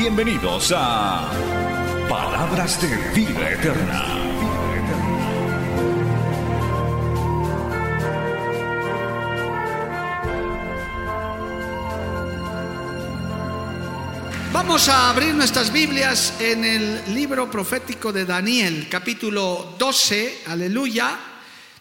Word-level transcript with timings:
Bienvenidos 0.00 0.72
a 0.74 1.30
Palabras 2.08 2.80
de 2.80 2.88
Vida 3.12 3.50
Eterna. 3.50 4.06
Vamos 14.50 14.88
a 14.88 15.10
abrir 15.10 15.34
nuestras 15.34 15.70
Biblias 15.70 16.40
en 16.40 16.64
el 16.64 17.14
libro 17.14 17.50
profético 17.50 18.10
de 18.10 18.24
Daniel, 18.24 18.88
capítulo 18.90 19.74
12, 19.78 20.44
aleluya. 20.46 21.14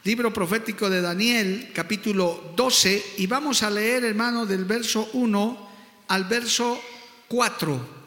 Libro 0.04 0.34
profético 0.34 0.90
de 0.90 1.02
Daniel, 1.02 1.72
capítulo 1.74 2.52
12, 2.54 3.14
y 3.20 3.28
vamos 3.28 3.64
a 3.64 3.70
leer, 3.70 4.04
hermano, 4.04 4.46
del 4.46 4.66
verso 4.66 5.10
1 5.14 5.70
al 6.10 6.26
verso 6.26 6.82
4. 7.30 7.99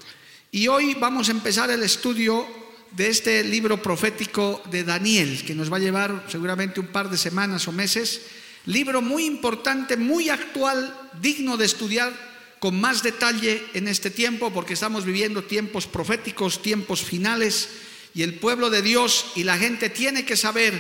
Y 0.54 0.68
hoy 0.68 0.92
vamos 1.00 1.30
a 1.30 1.32
empezar 1.32 1.70
el 1.70 1.82
estudio 1.82 2.46
de 2.90 3.08
este 3.08 3.42
libro 3.42 3.80
profético 3.80 4.62
de 4.70 4.84
Daniel, 4.84 5.42
que 5.46 5.54
nos 5.54 5.72
va 5.72 5.78
a 5.78 5.80
llevar 5.80 6.26
seguramente 6.28 6.78
un 6.78 6.88
par 6.88 7.08
de 7.08 7.16
semanas 7.16 7.66
o 7.68 7.72
meses. 7.72 8.20
Libro 8.66 9.00
muy 9.00 9.24
importante, 9.24 9.96
muy 9.96 10.28
actual, 10.28 10.94
digno 11.22 11.56
de 11.56 11.64
estudiar 11.64 12.12
con 12.60 12.78
más 12.78 13.02
detalle 13.02 13.64
en 13.72 13.88
este 13.88 14.10
tiempo 14.10 14.52
porque 14.52 14.74
estamos 14.74 15.06
viviendo 15.06 15.42
tiempos 15.42 15.86
proféticos, 15.86 16.60
tiempos 16.60 17.00
finales 17.00 17.70
y 18.12 18.20
el 18.20 18.34
pueblo 18.34 18.68
de 18.68 18.82
Dios 18.82 19.32
y 19.34 19.44
la 19.44 19.56
gente 19.56 19.88
tiene 19.88 20.26
que 20.26 20.36
saber 20.36 20.78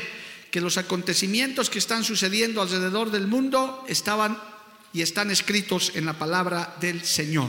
que 0.50 0.60
los 0.60 0.76
acontecimientos 0.76 1.70
que 1.70 1.78
están 1.78 2.04
sucediendo 2.04 2.60
alrededor 2.60 3.10
del 3.10 3.26
mundo 3.26 3.86
estaban 3.88 4.38
y 4.92 5.00
están 5.00 5.30
escritos 5.30 5.92
en 5.94 6.04
la 6.04 6.18
palabra 6.18 6.76
del 6.78 7.02
Señor. 7.06 7.48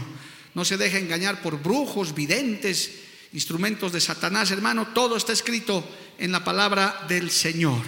No 0.55 0.63
se 0.63 0.77
deje 0.77 0.99
engañar 0.99 1.41
por 1.41 1.61
brujos, 1.61 2.13
videntes, 2.13 2.91
instrumentos 3.33 3.91
de 3.91 3.99
Satanás, 3.99 4.51
hermano, 4.51 4.89
todo 4.93 5.17
está 5.17 5.33
escrito 5.33 5.83
en 6.17 6.31
la 6.31 6.43
palabra 6.43 7.05
del 7.07 7.31
Señor. 7.31 7.81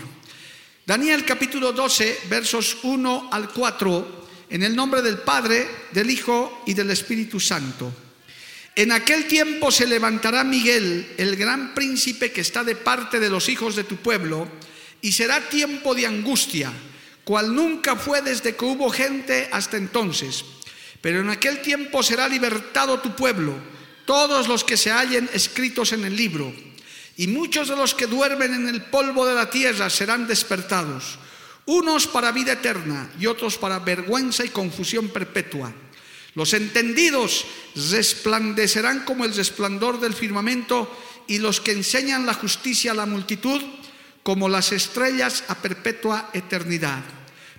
Daniel 0.86 1.26
capítulo 1.26 1.72
12, 1.72 2.22
versos 2.30 2.78
1 2.84 3.30
al 3.32 3.50
4 3.50 4.26
en 4.50 4.64
el 4.64 4.76
nombre 4.76 5.02
del 5.02 5.20
Padre, 5.20 5.68
del 5.92 6.10
Hijo 6.10 6.64
y 6.66 6.74
del 6.74 6.92
Espíritu 6.92 7.40
Santo. 7.40 7.92
En 8.76 8.92
aquel 8.92 9.26
tiempo 9.26 9.72
se 9.72 9.88
levantará 9.88 10.44
Miguel, 10.44 11.14
el 11.18 11.36
gran 11.36 11.74
príncipe 11.74 12.32
que 12.32 12.42
está 12.42 12.64
de 12.64 12.76
parte 12.76 13.20
de 13.20 13.30
los 13.30 13.48
hijos 13.48 13.76
de 13.76 13.84
tu 13.84 13.98
pueblo, 13.98 14.48
y 15.02 15.12
será 15.12 15.50
tiempo 15.50 15.96
de 15.96 16.08
angustia, 16.08 16.72
cual 17.24 17.56
nunca 17.56 17.96
fue 17.96 18.22
desde 18.22 18.56
que 18.56 18.66
hubo 18.66 18.90
gente 18.90 19.50
hasta 19.52 19.78
entonces. 19.78 20.44
Pero 21.06 21.22
en 21.22 21.30
aquel 21.30 21.62
tiempo 21.62 22.02
será 22.02 22.28
libertado 22.28 23.00
tu 23.00 23.16
pueblo, 23.16 23.54
todos 24.08 24.48
los 24.48 24.64
que 24.64 24.76
se 24.76 24.90
hallen 24.90 25.30
escritos 25.34 25.94
en 25.94 26.04
el 26.04 26.16
libro, 26.16 26.52
y 27.16 27.28
muchos 27.28 27.68
de 27.68 27.76
los 27.76 27.94
que 27.94 28.08
duermen 28.08 28.56
en 28.56 28.68
el 28.68 28.82
polvo 28.86 29.24
de 29.24 29.36
la 29.36 29.52
tierra 29.52 29.92
serán 29.92 30.26
despertados 30.26 31.20
unos 31.68 32.08
para 32.08 32.32
vida 32.32 32.54
eterna 32.54 33.12
y 33.20 33.28
otros 33.28 33.60
para 33.60 33.78
vergüenza 33.78 34.44
y 34.44 34.50
confusión 34.50 35.10
perpetua. 35.10 35.72
Los 36.34 36.56
entendidos 36.56 37.46
resplandecerán 37.76 39.06
como 39.06 39.26
el 39.26 39.36
resplandor 39.36 40.00
del 40.00 40.16
firmamento 40.16 40.90
y 41.28 41.38
los 41.38 41.62
que 41.62 41.72
enseñan 41.72 42.26
la 42.26 42.34
justicia 42.34 42.94
a 42.94 42.96
la 42.96 43.06
multitud 43.06 43.62
como 44.24 44.50
las 44.50 44.72
estrellas 44.72 45.44
a 45.50 45.56
perpetua 45.62 46.32
eternidad. 46.34 47.04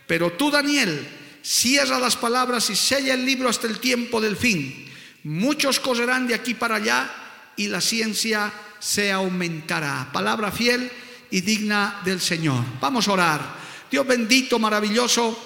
Pero 0.08 0.32
tú, 0.32 0.50
Daniel, 0.50 1.25
cierra 1.46 2.00
las 2.00 2.16
palabras 2.16 2.70
y 2.70 2.76
sella 2.76 3.14
el 3.14 3.24
libro 3.24 3.48
hasta 3.48 3.68
el 3.68 3.78
tiempo 3.78 4.20
del 4.20 4.36
fin. 4.36 4.84
Muchos 5.22 5.78
correrán 5.78 6.26
de 6.26 6.34
aquí 6.34 6.54
para 6.54 6.76
allá 6.76 7.08
y 7.56 7.68
la 7.68 7.80
ciencia 7.80 8.52
se 8.80 9.12
aumentará. 9.12 10.10
Palabra 10.12 10.50
fiel 10.50 10.90
y 11.30 11.42
digna 11.42 12.00
del 12.04 12.20
Señor. 12.20 12.64
Vamos 12.80 13.06
a 13.06 13.12
orar. 13.12 13.56
Dios 13.88 14.04
bendito, 14.04 14.58
maravilloso, 14.58 15.38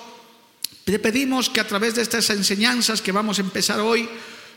te 0.84 0.98
pedimos 0.98 1.50
que 1.50 1.60
a 1.60 1.66
través 1.66 1.94
de 1.94 2.02
estas 2.02 2.30
enseñanzas 2.30 3.02
que 3.02 3.12
vamos 3.12 3.38
a 3.38 3.42
empezar 3.42 3.80
hoy, 3.80 4.08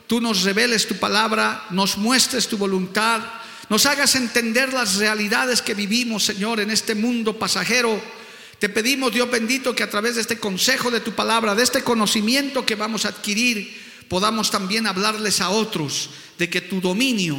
tú 0.07 0.21
nos 0.21 0.43
reveles 0.43 0.87
tu 0.87 0.95
palabra, 0.95 1.65
nos 1.71 1.97
muestres 1.97 2.47
tu 2.47 2.57
voluntad, 2.57 3.21
nos 3.67 3.85
hagas 3.85 4.15
entender 4.15 4.71
las 4.71 4.95
realidades 4.95 5.61
que 5.61 5.73
vivimos, 5.73 6.23
Señor, 6.23 6.61
en 6.61 6.71
este 6.71 6.95
mundo 6.95 7.37
pasajero. 7.37 8.22
Te 8.63 8.69
pedimos, 8.69 9.11
Dios 9.11 9.29
bendito, 9.29 9.75
que 9.75 9.83
a 9.83 9.89
través 9.89 10.15
de 10.15 10.21
este 10.21 10.39
consejo 10.39 10.89
de 10.89 11.01
tu 11.01 11.11
palabra, 11.11 11.53
de 11.53 11.63
este 11.63 11.83
conocimiento 11.83 12.65
que 12.65 12.75
vamos 12.75 13.03
a 13.03 13.09
adquirir, 13.09 13.77
podamos 14.07 14.51
también 14.51 14.87
hablarles 14.87 15.41
a 15.41 15.49
otros 15.49 16.11
de 16.39 16.49
que 16.49 16.61
tu 16.61 16.79
dominio, 16.79 17.37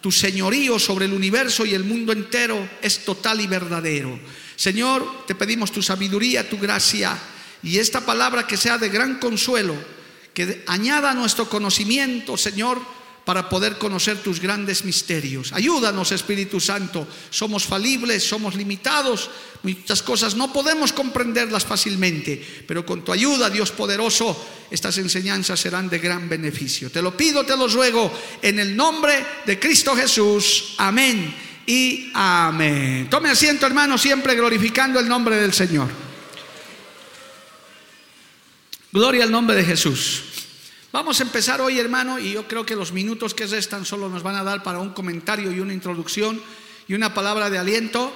tu 0.00 0.10
señorío 0.10 0.78
sobre 0.78 1.04
el 1.04 1.12
universo 1.12 1.66
y 1.66 1.74
el 1.74 1.84
mundo 1.84 2.10
entero 2.10 2.66
es 2.80 3.04
total 3.04 3.42
y 3.42 3.46
verdadero. 3.46 4.18
Señor, 4.56 5.26
te 5.26 5.34
pedimos 5.34 5.72
tu 5.72 5.82
sabiduría, 5.82 6.48
tu 6.48 6.56
gracia 6.56 7.18
y 7.62 7.76
esta 7.76 8.06
palabra 8.06 8.46
que 8.46 8.56
sea 8.56 8.78
de 8.78 8.88
gran 8.88 9.18
consuelo, 9.18 9.74
que 10.32 10.64
añada 10.68 11.10
a 11.10 11.14
nuestro 11.14 11.50
conocimiento, 11.50 12.38
Señor, 12.38 12.80
para 13.24 13.48
poder 13.48 13.78
conocer 13.78 14.18
tus 14.18 14.40
grandes 14.40 14.84
misterios. 14.84 15.52
Ayúdanos, 15.52 16.10
Espíritu 16.12 16.58
Santo. 16.58 17.06
Somos 17.30 17.64
falibles, 17.64 18.26
somos 18.26 18.54
limitados, 18.54 19.30
muchas 19.62 20.02
cosas 20.02 20.34
no 20.34 20.52
podemos 20.52 20.92
comprenderlas 20.92 21.64
fácilmente, 21.64 22.64
pero 22.66 22.84
con 22.84 23.04
tu 23.04 23.12
ayuda, 23.12 23.48
Dios 23.48 23.70
poderoso, 23.70 24.36
estas 24.70 24.98
enseñanzas 24.98 25.60
serán 25.60 25.88
de 25.88 25.98
gran 25.98 26.28
beneficio. 26.28 26.90
Te 26.90 27.02
lo 27.02 27.16
pido, 27.16 27.44
te 27.44 27.56
lo 27.56 27.68
ruego, 27.68 28.12
en 28.40 28.58
el 28.58 28.76
nombre 28.76 29.24
de 29.46 29.58
Cristo 29.58 29.94
Jesús. 29.94 30.74
Amén 30.78 31.34
y 31.66 32.10
amén. 32.14 33.08
Tome 33.08 33.30
asiento, 33.30 33.66
hermano, 33.66 33.98
siempre 33.98 34.34
glorificando 34.34 34.98
el 34.98 35.08
nombre 35.08 35.36
del 35.36 35.52
Señor. 35.52 35.88
Gloria 38.92 39.24
al 39.24 39.30
nombre 39.30 39.56
de 39.56 39.64
Jesús. 39.64 40.31
Vamos 40.92 41.20
a 41.20 41.22
empezar 41.22 41.62
hoy, 41.62 41.78
hermano, 41.78 42.18
y 42.18 42.32
yo 42.32 42.46
creo 42.46 42.66
que 42.66 42.76
los 42.76 42.92
minutos 42.92 43.32
que 43.32 43.46
restan 43.46 43.86
solo 43.86 44.10
nos 44.10 44.22
van 44.22 44.36
a 44.36 44.44
dar 44.44 44.62
para 44.62 44.78
un 44.78 44.90
comentario 44.90 45.50
y 45.50 45.58
una 45.58 45.72
introducción 45.72 46.38
y 46.86 46.92
una 46.92 47.14
palabra 47.14 47.48
de 47.48 47.56
aliento 47.56 48.12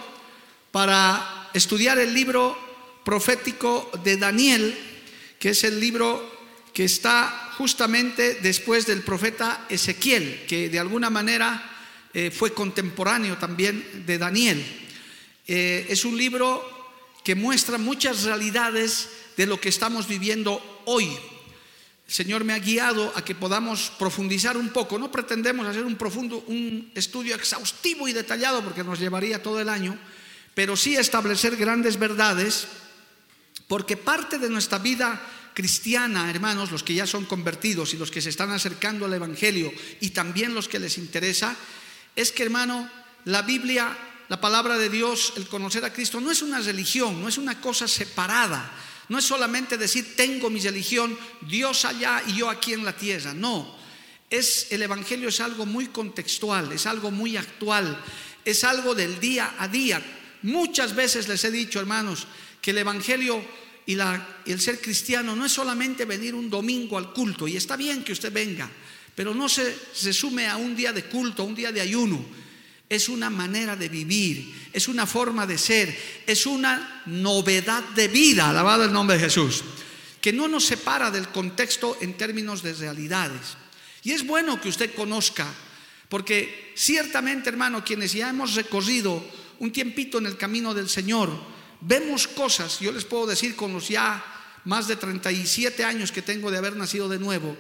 para 0.72 1.48
estudiar 1.54 1.98
el 1.98 2.12
libro 2.12 2.54
profético 3.03 3.91
de 4.04 4.19
Daniel, 4.19 4.78
que 5.38 5.50
es 5.50 5.65
el 5.65 5.81
libro 5.81 6.22
que 6.75 6.84
está 6.84 7.54
justamente 7.56 8.41
después 8.42 8.84
del 8.84 9.00
profeta 9.00 9.65
Ezequiel, 9.70 10.44
que 10.47 10.69
de 10.69 10.78
alguna 10.78 11.09
manera 11.09 11.62
eh, 12.12 12.31
fue 12.31 12.53
contemporáneo 12.53 13.38
también 13.38 14.04
de 14.04 14.19
Daniel. 14.19 14.62
Eh, 15.47 15.86
es 15.88 16.04
un 16.04 16.19
libro 16.19 16.62
que 17.25 17.34
muestra 17.34 17.78
muchas 17.78 18.25
realidades 18.25 19.09
de 19.34 19.47
lo 19.47 19.59
que 19.59 19.70
estamos 19.70 20.06
viviendo 20.06 20.82
hoy. 20.84 21.09
Señor 22.06 22.44
me 22.44 22.53
ha 22.53 22.59
guiado 22.59 23.12
a 23.17 23.25
que 23.25 23.34
podamos 23.34 23.91
profundizar 23.99 24.56
un 24.56 24.69
poco. 24.71 24.98
No 24.98 25.10
pretendemos 25.10 25.66
hacer 25.66 25.84
un 25.84 25.97
profundo, 25.97 26.45
un 26.47 26.92
estudio 26.95 27.34
exhaustivo 27.34 28.07
y 28.07 28.13
detallado 28.13 28.63
porque 28.63 28.84
nos 28.84 29.01
llevaría 29.01 29.42
todo 29.42 29.60
el 29.60 29.69
año, 29.69 29.98
pero 30.54 30.77
sí 30.77 30.97
establecer 30.97 31.57
grandes 31.57 31.98
verdades, 31.98 32.69
porque 33.66 33.97
parte 33.97 34.39
de 34.39 34.48
nuestra 34.48 34.78
vida 34.78 35.21
cristiana, 35.53 36.30
hermanos, 36.30 36.71
los 36.71 36.83
que 36.83 36.95
ya 36.95 37.07
son 37.07 37.25
convertidos 37.25 37.92
y 37.95 37.97
los 37.97 38.10
que 38.10 38.21
se 38.21 38.28
están 38.28 38.51
acercando 38.51 39.07
al 39.07 39.15
Evangelio 39.15 39.72
y 40.01 40.10
también 40.10 40.54
los 40.54 40.69
que 40.69 40.78
les 40.78 40.98
interesa, 40.98 41.57
es 42.15 42.30
que, 42.30 42.45
hermano, 42.45 42.89
la 43.25 43.42
Biblia, 43.42 43.97
la 44.28 44.41
palabra 44.41 44.78
de 44.78 44.91
Dios, 44.91 45.33
el 45.36 45.48
conocer 45.48 45.84
a 45.84 45.92
Cristo, 45.92 46.21
no 46.21 46.30
es 46.30 46.42
una 46.42 46.60
religión, 46.60 47.21
no 47.21 47.28
es 47.28 47.39
una 47.39 47.60
cosa 47.60 47.89
separada. 47.89 48.71
No 49.08 49.18
es 49.18 49.24
solamente 49.24 49.78
decir, 49.78 50.16
tengo 50.16 50.50
mi 50.50 50.60
religión, 50.60 51.16
Dios 51.48 51.84
allá 51.84 52.22
y 52.26 52.34
yo 52.36 52.50
aquí 52.50 52.72
en 52.72 52.84
la 52.84 52.97
tierra. 52.97 53.34
No, 53.34 53.76
es 54.30 54.68
el 54.70 54.82
Evangelio 54.82 55.28
es 55.28 55.41
algo 55.41 55.66
muy 55.66 55.86
contextual, 55.86 56.72
es 56.72 56.86
algo 56.86 57.10
muy 57.10 57.36
actual, 57.36 58.03
es 58.44 58.64
algo 58.64 58.94
del 58.94 59.20
día 59.20 59.54
a 59.58 59.68
día. 59.68 60.03
Muchas 60.42 60.94
veces 60.94 61.28
les 61.28 61.44
he 61.44 61.50
dicho, 61.50 61.78
hermanos, 61.78 62.26
que 62.60 62.72
el 62.72 62.78
Evangelio 62.78 63.42
y, 63.86 63.94
la, 63.94 64.41
y 64.44 64.53
el 64.53 64.60
ser 64.60 64.80
cristiano 64.80 65.36
no 65.36 65.47
es 65.47 65.53
solamente 65.53 66.04
venir 66.04 66.34
un 66.34 66.50
domingo 66.50 66.98
al 66.98 67.12
culto, 67.12 67.47
y 67.47 67.56
está 67.56 67.76
bien 67.76 68.03
que 68.03 68.12
usted 68.12 68.32
venga, 68.32 68.68
pero 69.14 69.34
no 69.34 69.48
se, 69.48 69.76
se 69.92 70.12
sume 70.12 70.48
a 70.48 70.56
un 70.56 70.74
día 70.74 70.92
de 70.92 71.04
culto, 71.04 71.42
a 71.42 71.47
un 71.47 71.54
día 71.54 71.70
de 71.70 71.80
ayuno. 71.80 72.46
Es 72.88 73.09
una 73.09 73.30
manera 73.30 73.74
de 73.74 73.88
vivir, 73.88 74.68
es 74.72 74.86
una 74.86 75.06
forma 75.06 75.47
de 75.47 75.59
ser, 75.59 75.97
es 76.27 76.47
una 76.47 77.03
novedad 77.06 77.83
de 77.91 78.09
vida, 78.09 78.50
alabado 78.50 78.84
el 78.84 78.92
nombre 78.92 79.16
de 79.16 79.24
Jesús, 79.24 79.65
que 80.21 80.33
no 80.33 80.47
nos 80.47 80.65
separa 80.65 81.10
del 81.10 81.28
contexto 81.28 81.98
en 82.00 82.15
términos 82.15 82.62
de 82.62 82.74
realidades. 82.74 83.56
Y 84.04 84.12
es 84.12 84.24
bueno 84.24 84.60
que 84.60 84.68
usted 84.68 84.94
conozca, 84.94 85.53
porque 86.09 86.72
ciertamente, 86.77 87.48
hermano, 87.48 87.84
quienes 87.84 88.12
ya 88.12 88.28
hemos 88.28 88.54
recorrido 88.54 89.24
un 89.59 89.72
tiempito 89.72 90.18
en 90.18 90.27
el 90.27 90.36
camino 90.36 90.72
del 90.72 90.89
Señor, 90.89 91.30
vemos 91.80 92.28
cosas, 92.28 92.78
yo 92.78 92.92
les 92.92 93.04
puedo 93.04 93.27
decir 93.27 93.56
con 93.56 93.72
los 93.72 93.89
ya 93.89 94.24
más 94.65 94.86
de 94.86 94.97
37 94.97 95.84
años 95.84 96.12
que 96.12 96.22
tengo 96.22 96.50
de 96.50 96.59
haber 96.59 96.77
nacido 96.77 97.09
de 97.09 97.18
nuevo, 97.18 97.56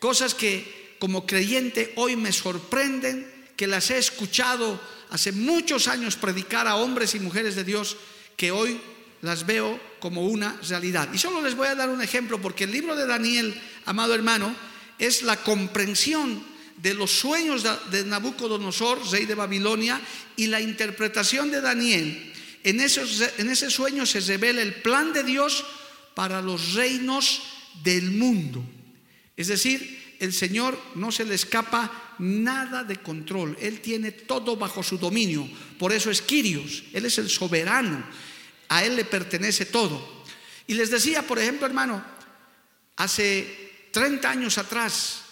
cosas 0.00 0.34
que 0.34 0.96
como 0.98 1.24
creyente 1.26 1.92
hoy 1.96 2.16
me 2.16 2.32
sorprenden, 2.32 3.39
que 3.60 3.66
las 3.66 3.90
he 3.90 3.98
escuchado 3.98 4.80
hace 5.10 5.32
muchos 5.32 5.86
años 5.86 6.16
predicar 6.16 6.66
a 6.66 6.76
hombres 6.76 7.14
y 7.14 7.20
mujeres 7.20 7.56
de 7.56 7.62
Dios, 7.62 7.94
que 8.34 8.50
hoy 8.50 8.80
las 9.20 9.44
veo 9.44 9.78
como 10.00 10.22
una 10.22 10.58
realidad. 10.66 11.12
Y 11.12 11.18
solo 11.18 11.42
les 11.42 11.54
voy 11.54 11.68
a 11.68 11.74
dar 11.74 11.90
un 11.90 12.00
ejemplo, 12.00 12.40
porque 12.40 12.64
el 12.64 12.72
libro 12.72 12.96
de 12.96 13.06
Daniel, 13.06 13.54
amado 13.84 14.14
hermano, 14.14 14.56
es 14.98 15.24
la 15.24 15.36
comprensión 15.36 16.42
de 16.78 16.94
los 16.94 17.10
sueños 17.10 17.62
de 17.90 18.02
Nabucodonosor, 18.06 18.98
rey 19.10 19.26
de 19.26 19.34
Babilonia, 19.34 20.00
y 20.36 20.46
la 20.46 20.62
interpretación 20.62 21.50
de 21.50 21.60
Daniel. 21.60 22.32
En, 22.64 22.80
en 22.80 23.50
ese 23.50 23.70
sueño 23.70 24.06
se 24.06 24.20
revela 24.20 24.62
el 24.62 24.76
plan 24.76 25.12
de 25.12 25.22
Dios 25.22 25.66
para 26.14 26.40
los 26.40 26.72
reinos 26.72 27.42
del 27.84 28.10
mundo. 28.12 28.64
Es 29.36 29.48
decir, 29.48 29.99
el 30.20 30.34
Señor 30.34 30.78
no 30.96 31.10
se 31.10 31.24
le 31.24 31.34
escapa 31.34 32.14
nada 32.18 32.84
de 32.84 32.96
control. 32.96 33.56
Él 33.58 33.80
tiene 33.80 34.12
todo 34.12 34.54
bajo 34.54 34.82
su 34.82 34.98
dominio. 34.98 35.48
Por 35.78 35.92
eso 35.92 36.10
es 36.10 36.20
Quirios. 36.20 36.84
Él 36.92 37.06
es 37.06 37.16
el 37.16 37.30
soberano. 37.30 38.04
A 38.68 38.84
Él 38.84 38.96
le 38.96 39.06
pertenece 39.06 39.64
todo. 39.64 40.22
Y 40.66 40.74
les 40.74 40.90
decía, 40.90 41.26
por 41.26 41.38
ejemplo, 41.38 41.66
hermano, 41.66 42.04
hace 42.96 43.88
30 43.92 44.30
años 44.30 44.58
atrás, 44.58 45.22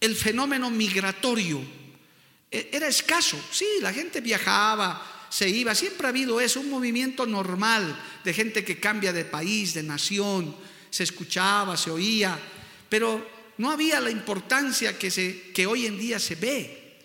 el 0.00 0.14
fenómeno 0.14 0.70
migratorio 0.70 1.60
e, 2.52 2.70
era 2.72 2.86
escaso. 2.86 3.36
Sí, 3.50 3.66
la 3.80 3.92
gente 3.92 4.20
viajaba, 4.20 5.26
se 5.28 5.48
iba. 5.48 5.74
Siempre 5.74 6.06
ha 6.06 6.10
habido 6.10 6.40
eso, 6.40 6.60
un 6.60 6.70
movimiento 6.70 7.26
normal 7.26 8.00
de 8.22 8.32
gente 8.32 8.64
que 8.64 8.78
cambia 8.78 9.12
de 9.12 9.24
país, 9.24 9.74
de 9.74 9.82
nación. 9.82 10.54
Se 10.88 11.02
escuchaba, 11.02 11.76
se 11.76 11.90
oía. 11.90 12.38
Pero 12.88 13.39
no 13.60 13.70
había 13.70 14.00
la 14.00 14.10
importancia 14.10 14.98
que, 14.98 15.10
se, 15.10 15.52
que 15.52 15.66
hoy 15.66 15.84
en 15.84 15.98
día 15.98 16.18
se 16.18 16.34
ve. 16.34 16.98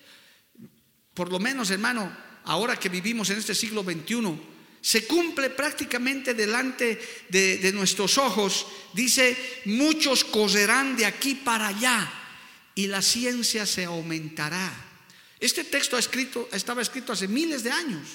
Por 1.13 1.29
lo 1.29 1.37
menos, 1.37 1.69
hermano, 1.69 2.15
ahora 2.45 2.79
que 2.79 2.87
vivimos 2.87 3.29
en 3.29 3.39
este 3.39 3.53
siglo 3.53 3.83
XXI, 3.83 4.39
se 4.79 5.05
cumple 5.05 5.49
prácticamente 5.49 6.33
delante 6.33 6.97
de, 7.27 7.57
de, 7.57 7.73
nuestros 7.73 8.17
ojos. 8.17 8.67
Dice, 8.93 9.35
muchos 9.65 10.23
correrán 10.23 10.95
de 10.95 11.05
aquí 11.05 11.35
para 11.35 11.67
allá 11.67 12.09
y 12.73 12.87
la 12.87 13.01
ciencia 13.01 13.65
se 13.65 13.83
aumentará. 13.83 14.71
Este 15.37 15.65
texto 15.65 15.97
escrito, 15.97 16.47
estaba 16.53 16.81
escrito 16.81 17.11
hace 17.11 17.27
miles 17.27 17.63
de 17.63 17.71
años 17.71 18.07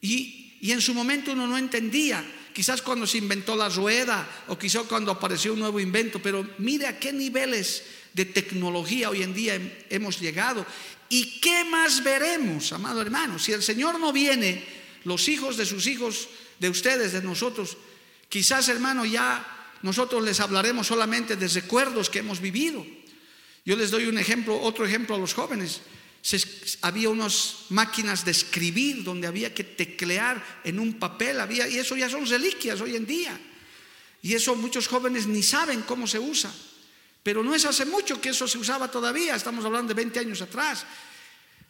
y, 0.00 0.58
y 0.60 0.72
en 0.72 0.80
su 0.80 0.94
momento 0.94 1.30
uno 1.30 1.46
no 1.46 1.56
entendía 1.56 2.24
quizás 2.52 2.82
cuando 2.82 3.06
se 3.06 3.18
inventó 3.18 3.56
la 3.56 3.68
rueda 3.68 4.44
o 4.48 4.58
quizás 4.58 4.84
cuando 4.84 5.10
apareció 5.10 5.52
un 5.52 5.60
nuevo 5.60 5.80
invento, 5.80 6.20
pero 6.20 6.46
mire 6.58 6.86
a 6.86 6.98
qué 6.98 7.12
niveles 7.12 7.82
de 8.12 8.26
tecnología 8.26 9.10
hoy 9.10 9.22
en 9.22 9.34
día 9.34 9.58
hemos 9.90 10.20
llegado. 10.20 10.66
¿Y 11.08 11.40
qué 11.40 11.64
más 11.64 12.02
veremos, 12.02 12.72
amado 12.72 13.02
hermano? 13.02 13.38
Si 13.38 13.52
el 13.52 13.62
Señor 13.62 13.98
no 13.98 14.12
viene, 14.12 14.64
los 15.04 15.28
hijos 15.28 15.56
de 15.56 15.66
sus 15.66 15.86
hijos, 15.86 16.28
de 16.58 16.68
ustedes, 16.68 17.12
de 17.12 17.22
nosotros, 17.22 17.76
quizás 18.28 18.68
hermano 18.68 19.04
ya 19.04 19.44
nosotros 19.82 20.22
les 20.22 20.40
hablaremos 20.40 20.86
solamente 20.86 21.36
de 21.36 21.48
recuerdos 21.48 22.08
que 22.08 22.20
hemos 22.20 22.40
vivido. 22.40 22.86
Yo 23.64 23.76
les 23.76 23.90
doy 23.90 24.06
un 24.06 24.18
ejemplo, 24.18 24.60
otro 24.60 24.86
ejemplo 24.86 25.16
a 25.16 25.18
los 25.18 25.34
jóvenes 25.34 25.82
había 26.82 27.08
unas 27.08 27.66
máquinas 27.70 28.24
de 28.24 28.30
escribir 28.30 29.02
donde 29.02 29.26
había 29.26 29.52
que 29.52 29.64
teclear 29.64 30.60
en 30.64 30.78
un 30.78 30.94
papel, 30.94 31.40
había, 31.40 31.68
y 31.68 31.78
eso 31.78 31.96
ya 31.96 32.08
son 32.08 32.26
reliquias 32.26 32.80
hoy 32.80 32.96
en 32.96 33.06
día. 33.06 33.38
Y 34.22 34.34
eso 34.34 34.54
muchos 34.54 34.86
jóvenes 34.86 35.26
ni 35.26 35.42
saben 35.42 35.82
cómo 35.82 36.06
se 36.06 36.18
usa. 36.20 36.52
Pero 37.22 37.42
no 37.42 37.54
es 37.54 37.64
hace 37.64 37.84
mucho 37.84 38.20
que 38.20 38.30
eso 38.30 38.46
se 38.46 38.58
usaba 38.58 38.90
todavía, 38.90 39.34
estamos 39.34 39.64
hablando 39.64 39.88
de 39.88 40.02
20 40.02 40.20
años 40.20 40.42
atrás. 40.42 40.86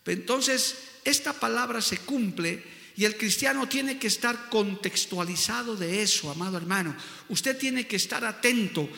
Entonces, 0.05 0.77
esta 1.05 1.33
palabra 1.33 1.81
se 1.81 1.99
cumple 1.99 2.63
y 2.97 3.05
el 3.05 3.17
cristiano 3.17 3.69
tiene 3.69 3.99
que 3.99 4.07
estar 4.07 4.51
contextualizado 4.51 5.77
de 5.77 6.03
eso, 6.03 6.31
amado 6.31 6.57
hermano. 6.59 6.95
Usted 7.29 7.57
tiene 7.57 7.87
que 7.87 7.97
estar 7.97 8.25
atento 8.25 8.89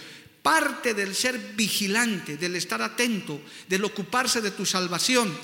Parte 0.45 0.93
del 0.93 1.15
ser 1.15 1.39
vigilante, 1.57 2.37
del 2.37 2.55
estar 2.57 2.83
atento, 2.83 3.41
del 3.67 3.83
ocuparse 3.83 4.43
de 4.43 4.51
tu 4.51 4.67
salvación, 4.67 5.35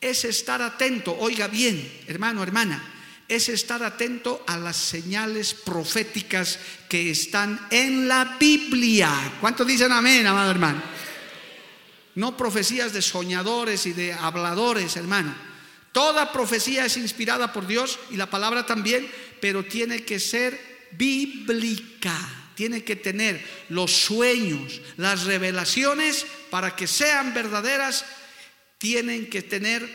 es 0.00 0.24
estar 0.24 0.62
atento, 0.62 1.16
oiga 1.18 1.48
bien, 1.48 2.04
hermano, 2.06 2.44
hermana, 2.44 2.80
es 3.26 3.48
estar 3.48 3.82
atento 3.82 4.44
a 4.46 4.56
las 4.56 4.76
señales 4.76 5.52
proféticas 5.52 6.60
que 6.88 7.10
están 7.10 7.66
en 7.72 8.06
la 8.06 8.36
Biblia. 8.38 9.10
¿Cuántos 9.40 9.66
dicen 9.66 9.90
amén, 9.90 10.24
amado 10.24 10.52
hermano? 10.52 10.80
No 12.14 12.36
profecías 12.36 12.92
de 12.92 13.02
soñadores 13.02 13.84
y 13.86 13.94
de 13.94 14.12
habladores, 14.12 14.94
hermano. 14.94 15.34
Toda 15.90 16.30
profecía 16.30 16.86
es 16.86 16.96
inspirada 16.96 17.52
por 17.52 17.66
Dios 17.66 17.98
y 18.12 18.16
la 18.16 18.30
palabra 18.30 18.64
también, 18.64 19.10
pero 19.40 19.64
tiene 19.64 20.04
que 20.04 20.20
ser 20.20 20.86
bíblica 20.92 22.45
tiene 22.56 22.82
que 22.82 22.96
tener 22.96 23.40
los 23.68 23.92
sueños, 23.92 24.80
las 24.96 25.24
revelaciones, 25.24 26.26
para 26.50 26.74
que 26.74 26.88
sean 26.88 27.34
verdaderas, 27.34 28.04
tienen 28.78 29.30
que 29.30 29.42
tener 29.42 29.86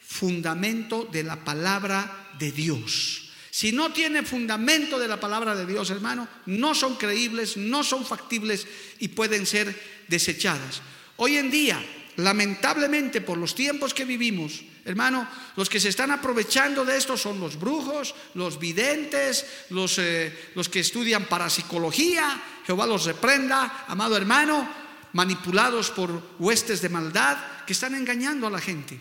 fundamento 0.00 1.08
de 1.10 1.24
la 1.24 1.44
palabra 1.44 2.30
de 2.38 2.52
Dios. 2.52 3.30
Si 3.50 3.72
no 3.72 3.92
tiene 3.92 4.22
fundamento 4.22 4.98
de 4.98 5.08
la 5.08 5.18
palabra 5.18 5.56
de 5.56 5.66
Dios, 5.66 5.90
hermano, 5.90 6.28
no 6.46 6.74
son 6.74 6.94
creíbles, 6.96 7.56
no 7.56 7.82
son 7.82 8.06
factibles 8.06 8.66
y 9.00 9.08
pueden 9.08 9.46
ser 9.46 9.74
desechadas. 10.06 10.82
Hoy 11.16 11.36
en 11.36 11.50
día, 11.50 11.84
lamentablemente 12.16 13.20
por 13.20 13.38
los 13.38 13.54
tiempos 13.54 13.92
que 13.92 14.04
vivimos, 14.04 14.62
Hermano, 14.84 15.28
los 15.56 15.68
que 15.68 15.80
se 15.80 15.88
están 15.88 16.10
aprovechando 16.10 16.84
de 16.84 16.96
esto 16.96 17.16
son 17.16 17.38
los 17.38 17.58
brujos, 17.58 18.14
los 18.34 18.58
videntes, 18.58 19.46
los, 19.70 19.98
eh, 19.98 20.50
los 20.54 20.68
que 20.68 20.80
estudian 20.80 21.26
parapsicología. 21.26 22.40
Jehová 22.66 22.86
los 22.86 23.04
reprenda, 23.04 23.84
amado 23.88 24.16
hermano, 24.16 24.68
manipulados 25.12 25.90
por 25.90 26.36
huestes 26.38 26.80
de 26.80 26.88
maldad 26.88 27.36
que 27.66 27.72
están 27.72 27.94
engañando 27.94 28.46
a 28.46 28.50
la 28.50 28.60
gente. 28.60 28.98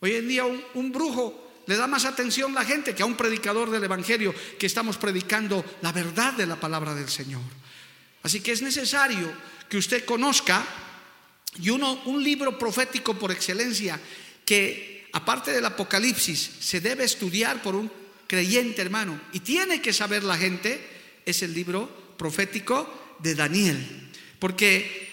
Hoy 0.00 0.14
en 0.14 0.28
día 0.28 0.44
un, 0.46 0.92
brujo 0.92 1.62
le 1.66 1.76
da 1.76 1.86
más 1.86 2.04
atención 2.04 2.52
a 2.52 2.60
la 2.60 2.64
gente 2.64 2.94
que 2.94 3.02
a 3.02 3.06
un 3.06 3.16
predicador 3.16 3.70
del 3.70 3.84
Evangelio 3.84 4.34
que 4.58 4.66
estamos 4.66 4.96
predicando 4.96 5.64
la 5.82 5.92
verdad 5.92 6.32
de 6.32 6.46
la 6.46 6.56
palabra 6.56 6.94
del 6.94 7.08
Señor. 7.08 7.42
Así 8.22 8.40
que 8.40 8.52
es 8.52 8.62
necesario 8.62 9.30
que 9.68 9.78
usted 9.78 10.04
conozca 10.04 10.64
y 11.60 11.70
uno, 11.70 12.02
un 12.06 12.22
libro 12.22 12.58
profético 12.58 13.14
por 13.14 13.30
excelencia 13.30 14.00
que 14.44 14.99
aparte 15.12 15.52
del 15.52 15.64
Apocalipsis, 15.64 16.50
se 16.60 16.80
debe 16.80 17.04
estudiar 17.04 17.62
por 17.62 17.74
un 17.74 17.90
creyente 18.26 18.82
hermano 18.82 19.20
y 19.32 19.40
tiene 19.40 19.82
que 19.82 19.92
saber 19.92 20.22
la 20.22 20.36
gente, 20.36 20.80
es 21.26 21.42
el 21.42 21.52
libro 21.52 22.14
profético 22.16 23.16
de 23.18 23.34
Daniel. 23.34 24.10
Porque 24.38 25.08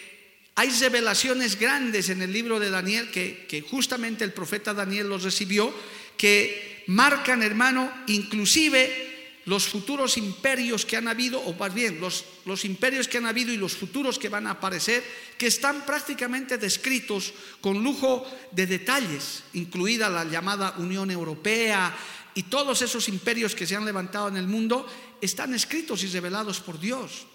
hay 0.56 0.70
revelaciones 0.70 1.60
grandes 1.60 2.10
en 2.10 2.22
el 2.22 2.34
libro 2.34 2.60
de 2.60 2.70
Daniel 2.70 3.10
que, 3.12 3.66
justamente 3.70 4.24
el 4.24 4.34
profeta 4.34 4.74
Daniel 4.74 5.10
los 5.10 5.24
recibió, 5.24 5.74
que 6.18 6.84
marcan, 6.88 7.44
hermano, 7.44 7.92
inclusive 8.08 9.17
los 9.48 9.66
futuros 9.66 10.18
imperios 10.18 10.86
que 10.86 10.98
han 10.98 11.08
habido, 11.08 11.40
o 11.40 11.54
más 11.54 11.74
bien 11.74 12.02
los, 12.02 12.66
imperios 12.66 13.08
que 13.08 13.18
han 13.18 13.26
habido 13.26 13.54
y 13.54 13.58
los 13.58 13.78
futuros 13.78 14.20
que 14.20 14.28
van 14.28 14.46
a 14.46 14.52
aparecer, 14.52 15.02
que 15.38 15.48
están 15.48 15.86
prácticamente 15.86 16.58
descritos 16.58 17.34
con 17.62 17.82
lujo 17.82 18.28
de 18.52 18.68
detalles, 18.68 19.44
incluida 19.54 20.10
la 20.10 20.26
llamada 20.26 20.76
Unión 20.80 21.12
Europea 21.12 21.96
y 22.36 22.44
todos 22.44 22.82
esos 22.82 23.08
imperios 23.08 23.56
que 23.56 23.66
se 23.66 23.78
han 23.78 23.86
levantado 23.86 24.28
en 24.28 24.36
el 24.36 24.48
mundo, 24.48 24.86
están 25.22 25.54
escritos 25.54 26.04
y 26.04 26.08
revelados 26.08 26.60
por 26.60 26.78
Dios. 26.78 27.26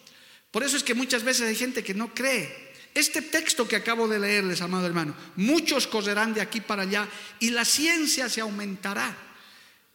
Por 0.51 0.63
eso 0.63 0.77
es 0.77 0.83
que 0.83 0.95
muchas 0.95 1.25
veces 1.25 1.49
hay 1.49 1.57
gente 1.57 1.83
que 1.83 1.95
no 1.95 2.13
cree. 2.13 2.75
Este 2.93 3.23
texto 3.23 3.67
que 3.67 3.77
acabo 3.77 4.07
de 4.07 4.19
leerles, 4.19 4.61
amado 4.61 4.87
hermano, 4.87 5.17
muchos 5.37 5.87
correrán 5.87 6.35
de 6.35 6.43
aquí 6.43 6.61
para 6.61 6.83
allá 6.83 7.09
y 7.41 7.49
la 7.49 7.65
ciencia 7.65 8.29
se 8.29 8.43
aumentará. 8.43 9.17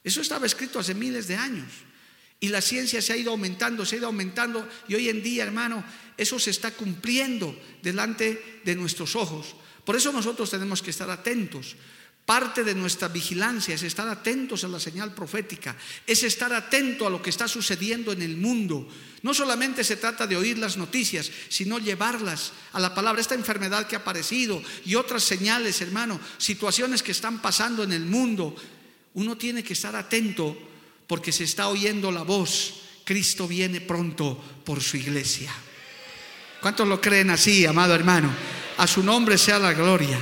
Eso 0.04 0.22
estaba 0.22 0.48
escrito 0.48 0.80
hace 0.80 0.96
miles 0.96 1.28
de 1.28 1.36
años. 1.36 1.86
Y 2.40 2.50
la 2.50 2.62
ciencia 2.62 3.02
se 3.02 3.14
ha 3.14 3.18
ido 3.18 3.32
aumentando, 3.32 3.86
se 3.86 3.96
ha 3.96 4.00
ido 4.00 4.08
aumentando 4.08 4.68
y 4.88 4.96
hoy 4.96 5.10
en 5.10 5.24
día, 5.24 5.44
hermano, 5.44 5.84
eso 6.18 6.40
se 6.40 6.52
está 6.52 6.72
cumpliendo 6.72 7.58
delante 7.82 8.62
de 8.64 8.76
nuestros 8.76 9.16
ojos. 9.16 9.56
Por 9.84 9.96
eso 9.96 10.12
nosotros 10.12 10.50
tenemos 10.52 10.82
que 10.82 10.92
estar 10.92 11.10
atentos. 11.10 11.76
Parte 12.26 12.66
de 12.66 12.76
nuestra 12.76 13.08
vigilancia 13.08 13.74
es 13.74 13.84
estar 13.84 14.08
atentos 14.10 14.66
a 14.66 14.68
la 14.68 14.82
señal 14.82 15.14
profética, 15.14 15.78
es 16.06 16.24
estar 16.24 16.52
atento 16.52 17.08
a 17.08 17.10
lo 17.10 17.22
que 17.22 17.30
está 17.30 17.48
sucediendo 17.48 18.12
en 18.12 18.22
el 18.22 18.36
mundo. 18.36 18.86
No 19.24 19.34
solamente 19.34 19.82
se 19.84 19.96
trata 19.96 20.28
de 20.28 20.36
oír 20.36 20.58
las 20.58 20.76
noticias, 20.76 21.32
sino 21.48 21.80
llevarlas 21.80 22.52
a 22.74 22.82
la 22.82 22.94
palabra. 22.94 23.22
Esta 23.22 23.36
enfermedad 23.36 23.88
que 23.88 23.96
ha 23.96 24.00
aparecido 24.00 24.62
y 24.84 24.96
otras 24.96 25.24
señales, 25.24 25.80
hermano, 25.80 26.20
situaciones 26.38 27.02
que 27.02 27.14
están 27.14 27.42
pasando 27.42 27.84
en 27.84 27.94
el 27.94 28.06
mundo, 28.06 28.54
uno 29.14 29.38
tiene 29.38 29.64
que 29.64 29.72
estar 29.74 29.96
atento 29.96 30.67
porque 31.08 31.32
se 31.32 31.46
está 31.46 31.70
oyendo 31.70 32.12
la 32.12 32.24
voz. 32.24 32.82
Cristo 33.04 33.48
viene 33.48 33.82
pronto 33.82 34.38
por 34.66 34.84
su 34.84 34.98
iglesia. 34.98 35.52
¿Cuántos 36.62 36.88
lo 36.88 37.00
creen 37.00 37.30
así, 37.30 37.66
amado 37.66 37.96
hermano? 37.96 38.30
A 38.78 38.86
su 38.86 39.02
nombre 39.02 39.38
sea 39.38 39.58
la 39.58 39.74
gloria. 39.74 40.20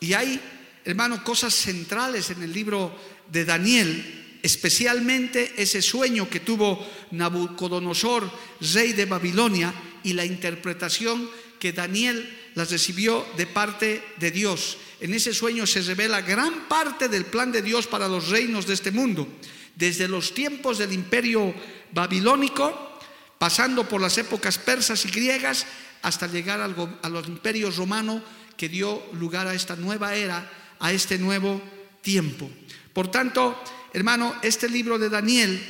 Y 0.00 0.12
hay, 0.12 0.40
hermano, 0.84 1.24
cosas 1.24 1.54
centrales 1.54 2.30
en 2.30 2.42
el 2.42 2.52
libro 2.52 2.94
de 3.32 3.44
Daniel, 3.44 4.38
especialmente 4.42 5.54
ese 5.56 5.80
sueño 5.80 6.28
que 6.28 6.40
tuvo 6.40 6.86
Nabucodonosor, 7.12 8.30
rey 8.74 8.92
de 8.92 9.06
Babilonia, 9.06 9.72
y 10.02 10.12
la 10.12 10.24
interpretación 10.24 11.28
que 11.58 11.72
Daniel 11.72 12.45
las 12.56 12.70
recibió 12.70 13.26
de 13.36 13.46
parte 13.46 14.02
de 14.16 14.30
Dios. 14.30 14.78
En 15.00 15.12
ese 15.12 15.34
sueño 15.34 15.66
se 15.66 15.82
revela 15.82 16.22
gran 16.22 16.66
parte 16.68 17.06
del 17.08 17.26
plan 17.26 17.52
de 17.52 17.60
Dios 17.60 17.86
para 17.86 18.08
los 18.08 18.28
reinos 18.30 18.66
de 18.66 18.72
este 18.72 18.90
mundo, 18.90 19.28
desde 19.74 20.08
los 20.08 20.32
tiempos 20.32 20.78
del 20.78 20.94
imperio 20.94 21.54
babilónico, 21.92 22.98
pasando 23.38 23.86
por 23.86 24.00
las 24.00 24.16
épocas 24.16 24.56
persas 24.56 25.04
y 25.04 25.10
griegas, 25.10 25.66
hasta 26.00 26.28
llegar 26.28 26.62
a 26.62 27.08
los 27.10 27.28
imperios 27.28 27.76
romanos 27.76 28.22
que 28.56 28.70
dio 28.70 29.02
lugar 29.12 29.46
a 29.46 29.54
esta 29.54 29.76
nueva 29.76 30.14
era, 30.14 30.50
a 30.78 30.92
este 30.92 31.18
nuevo 31.18 31.60
tiempo. 32.00 32.50
Por 32.94 33.10
tanto, 33.10 33.62
hermano, 33.92 34.34
este 34.40 34.70
libro 34.70 34.98
de 34.98 35.10
Daniel 35.10 35.60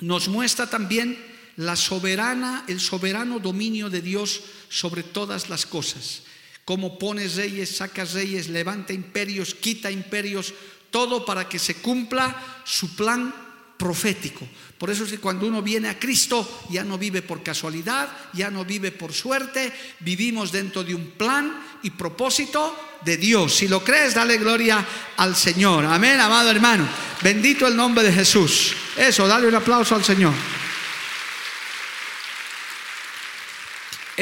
nos 0.00 0.28
muestra 0.28 0.70
también 0.70 1.31
la 1.56 1.76
soberana, 1.76 2.64
el 2.68 2.80
soberano 2.80 3.38
dominio 3.38 3.90
de 3.90 4.00
Dios 4.00 4.40
sobre 4.68 5.02
todas 5.02 5.48
las 5.48 5.66
cosas. 5.66 6.22
Cómo 6.64 6.98
pone 6.98 7.26
reyes, 7.28 7.76
saca 7.76 8.04
reyes, 8.04 8.48
levanta 8.48 8.92
imperios, 8.92 9.54
quita 9.54 9.90
imperios, 9.90 10.54
todo 10.90 11.24
para 11.24 11.48
que 11.48 11.58
se 11.58 11.76
cumpla 11.76 12.62
su 12.64 12.94
plan 12.94 13.34
profético. 13.76 14.46
Por 14.78 14.90
eso 14.90 15.04
es 15.04 15.10
que 15.10 15.18
cuando 15.18 15.46
uno 15.46 15.60
viene 15.62 15.88
a 15.88 15.98
Cristo 15.98 16.64
ya 16.70 16.84
no 16.84 16.98
vive 16.98 17.22
por 17.22 17.42
casualidad, 17.42 18.08
ya 18.32 18.50
no 18.50 18.64
vive 18.64 18.92
por 18.92 19.12
suerte, 19.12 19.72
vivimos 20.00 20.52
dentro 20.52 20.84
de 20.84 20.94
un 20.94 21.12
plan 21.12 21.60
y 21.82 21.90
propósito 21.90 22.76
de 23.04 23.16
Dios. 23.16 23.54
Si 23.54 23.66
lo 23.66 23.82
crees, 23.82 24.14
dale 24.14 24.38
gloria 24.38 24.86
al 25.16 25.34
Señor. 25.34 25.84
Amén, 25.84 26.20
amado 26.20 26.50
hermano. 26.50 26.88
Bendito 27.22 27.66
el 27.66 27.76
nombre 27.76 28.04
de 28.04 28.12
Jesús. 28.12 28.74
Eso, 28.96 29.26
dale 29.26 29.48
un 29.48 29.54
aplauso 29.54 29.96
al 29.96 30.04
Señor. 30.04 30.34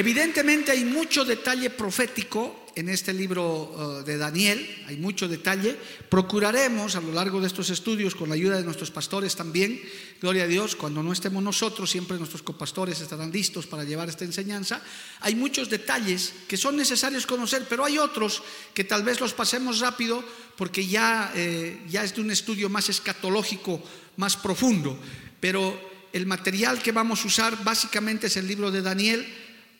Evidentemente 0.00 0.73
hay 0.73 0.87
mucho 0.87 1.26
detalle 1.26 1.69
profético 1.69 2.64
en 2.75 2.88
este 2.88 3.12
libro 3.12 3.45
uh, 3.45 4.02
de 4.02 4.16
Daniel, 4.16 4.64
hay 4.88 4.97
mucho 4.97 5.28
detalle. 5.28 5.76
Procuraremos 6.09 6.97
a 6.97 7.02
lo 7.02 7.12
largo 7.12 7.38
de 7.38 7.49
estos 7.49 7.69
estudios, 7.69 8.14
con 8.14 8.30
la 8.30 8.35
ayuda 8.35 8.57
de 8.57 8.64
nuestros 8.64 8.90
pastores 8.90 9.37
también, 9.37 9.78
gloria 10.19 10.45
a 10.45 10.47
Dios, 10.47 10.75
cuando 10.75 11.02
no 11.02 11.12
estemos 11.12 11.42
nosotros, 11.42 11.90
siempre 11.90 12.16
nuestros 12.16 12.40
copastores 12.40 12.99
estarán 12.99 13.30
listos 13.30 13.66
para 13.66 13.85
llevar 13.85 14.09
esta 14.09 14.25
enseñanza. 14.25 14.80
Hay 15.21 15.35
muchos 15.35 15.69
detalles 15.69 16.33
que 16.49 16.57
son 16.57 16.78
necesarios 16.78 17.26
conocer, 17.26 17.66
pero 17.69 17.85
hay 17.85 17.99
otros 17.99 18.42
que 18.73 18.85
tal 18.85 19.02
vez 19.02 19.21
los 19.21 19.35
pasemos 19.35 19.80
rápido 19.80 20.25
porque 20.57 20.87
ya, 20.87 21.30
eh, 21.35 21.78
ya 21.90 22.04
es 22.04 22.14
de 22.14 22.23
un 22.23 22.30
estudio 22.30 22.71
más 22.71 22.88
escatológico, 22.88 23.83
más 24.16 24.38
profundo. 24.38 24.99
Pero 25.40 25.78
el 26.14 26.25
material 26.25 26.80
que 26.80 26.90
vamos 26.90 27.23
a 27.23 27.26
usar 27.26 27.62
básicamente 27.62 28.28
es 28.28 28.38
el 28.38 28.49
libro 28.49 28.71
de 28.71 28.80
Daniel 28.80 29.26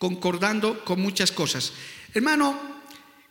concordando 0.01 0.83
con 0.83 0.99
muchas 0.99 1.31
cosas. 1.31 1.73
Hermano, 2.11 2.59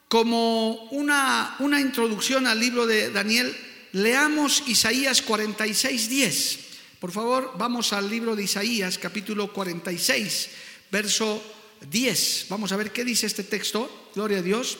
como 0.07 0.85
una, 0.93 1.57
una 1.59 1.81
introducción 1.81 2.47
al 2.47 2.61
libro 2.61 2.87
de 2.87 3.11
Daniel, 3.11 3.53
leamos 3.91 4.63
Isaías 4.69 5.21
46, 5.21 6.09
10. 6.09 6.59
Por 7.01 7.11
favor, 7.11 7.55
vamos 7.59 7.93
al 7.93 8.09
libro 8.09 8.37
de 8.37 8.45
Isaías, 8.45 8.99
capítulo 8.99 9.53
46, 9.53 10.49
verso 10.93 11.43
10. 11.91 12.47
Vamos 12.51 12.71
a 12.71 12.77
ver 12.77 12.93
qué 12.93 13.05
dice 13.05 13.27
este 13.27 13.43
texto. 13.43 14.13
Gloria 14.15 14.39
a 14.39 14.43
Dios. 14.43 14.79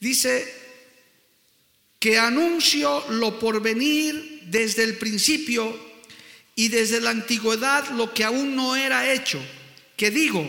Dice 0.00 0.52
que 2.00 2.18
anuncio 2.18 3.04
lo 3.10 3.38
por 3.38 3.62
venir 3.62 4.42
desde 4.46 4.82
el 4.82 4.98
principio 4.98 5.78
y 6.56 6.66
desde 6.66 7.00
la 7.00 7.10
antigüedad 7.10 7.88
lo 7.90 8.12
que 8.12 8.24
aún 8.24 8.56
no 8.56 8.74
era 8.74 9.12
hecho 9.12 9.40
que 9.96 10.10
digo, 10.10 10.46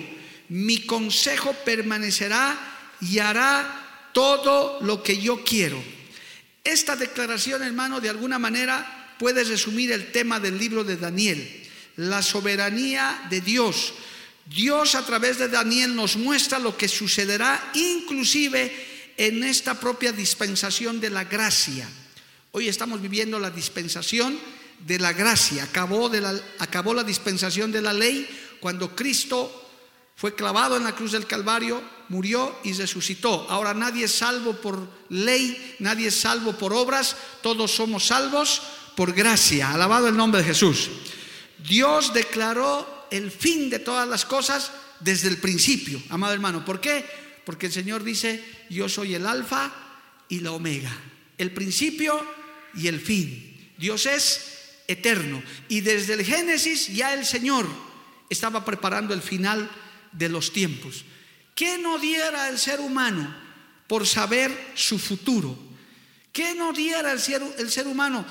mi 0.49 0.85
consejo 0.85 1.53
permanecerá 1.65 2.57
y 3.01 3.19
hará 3.19 4.09
todo 4.13 4.79
lo 4.81 5.01
que 5.03 5.17
yo 5.19 5.43
quiero. 5.43 5.81
Esta 6.63 6.95
declaración, 6.95 7.63
hermano, 7.63 8.01
de 8.01 8.09
alguna 8.09 8.39
manera 8.39 9.15
puede 9.19 9.43
resumir 9.43 9.91
el 9.91 10.11
tema 10.11 10.39
del 10.39 10.57
libro 10.57 10.83
de 10.83 10.97
Daniel, 10.97 11.63
la 11.95 12.21
soberanía 12.21 13.25
de 13.29 13.41
Dios. 13.41 13.93
Dios 14.45 14.95
a 14.95 15.05
través 15.05 15.37
de 15.37 15.49
Daniel 15.49 15.95
nos 15.95 16.15
muestra 16.15 16.59
lo 16.59 16.77
que 16.77 16.87
sucederá 16.87 17.71
inclusive 17.73 19.13
en 19.17 19.43
esta 19.43 19.79
propia 19.79 20.11
dispensación 20.11 20.99
de 20.99 21.09
la 21.09 21.23
gracia. 21.23 21.89
Hoy 22.51 22.67
estamos 22.67 23.01
viviendo 23.01 23.39
la 23.39 23.49
dispensación 23.49 24.37
de 24.79 24.99
la 24.99 25.13
gracia. 25.13 25.63
Acabó, 25.63 26.09
acabó 26.59 26.93
la 26.93 27.03
dispensación 27.03 27.71
de 27.71 27.81
la 27.81 27.93
ley 27.93 28.27
cuando 28.59 28.95
Cristo 28.95 29.65
fue 30.15 30.33
clavado 30.33 30.77
en 30.77 30.83
la 30.83 30.95
cruz 30.95 31.11
del 31.11 31.27
Calvario, 31.27 31.81
murió 32.09 32.57
y 32.63 32.73
resucitó. 32.73 33.45
Ahora 33.49 33.73
nadie 33.73 34.05
es 34.05 34.11
salvo 34.11 34.53
por 34.53 34.87
ley, 35.09 35.75
nadie 35.79 36.07
es 36.07 36.19
salvo 36.19 36.53
por 36.53 36.73
obras, 36.73 37.15
todos 37.41 37.71
somos 37.71 38.07
salvos 38.07 38.61
por 38.95 39.13
gracia. 39.13 39.71
Alabado 39.71 40.07
el 40.07 40.17
nombre 40.17 40.41
de 40.41 40.47
Jesús. 40.47 40.89
Dios 41.67 42.13
declaró 42.13 43.07
el 43.11 43.31
fin 43.31 43.69
de 43.69 43.79
todas 43.79 44.07
las 44.07 44.25
cosas 44.25 44.71
desde 44.99 45.27
el 45.27 45.37
principio, 45.37 46.01
amado 46.09 46.33
hermano. 46.33 46.65
¿Por 46.65 46.81
qué? 46.81 47.05
Porque 47.45 47.67
el 47.67 47.71
Señor 47.71 48.03
dice, 48.03 48.43
yo 48.69 48.89
soy 48.89 49.15
el 49.15 49.25
alfa 49.25 49.71
y 50.29 50.39
la 50.39 50.51
omega, 50.51 50.91
el 51.37 51.51
principio 51.51 52.25
y 52.73 52.87
el 52.87 52.99
fin. 52.99 53.73
Dios 53.77 54.05
es 54.07 54.57
eterno. 54.87 55.43
Y 55.69 55.81
desde 55.81 56.13
el 56.13 56.25
Génesis 56.25 56.87
ya 56.87 57.13
el 57.13 57.25
Señor 57.25 57.67
estaba 58.29 58.63
preparando 58.65 59.13
el 59.13 59.21
final 59.21 59.69
de 60.11 60.29
los 60.29 60.51
tiempos. 60.51 61.05
¿Qué 61.55 61.77
no 61.77 61.97
diera 61.97 62.49
el 62.49 62.59
ser 62.59 62.79
humano 62.79 63.35
por 63.87 64.05
saber 64.05 64.71
su 64.75 64.99
futuro? 64.99 65.57
¿Qué 66.31 66.53
no 66.53 66.71
diera 66.73 67.11
el 67.11 67.19
ser, 67.19 67.41
el 67.57 67.71
ser 67.71 67.87
humano 67.87 68.25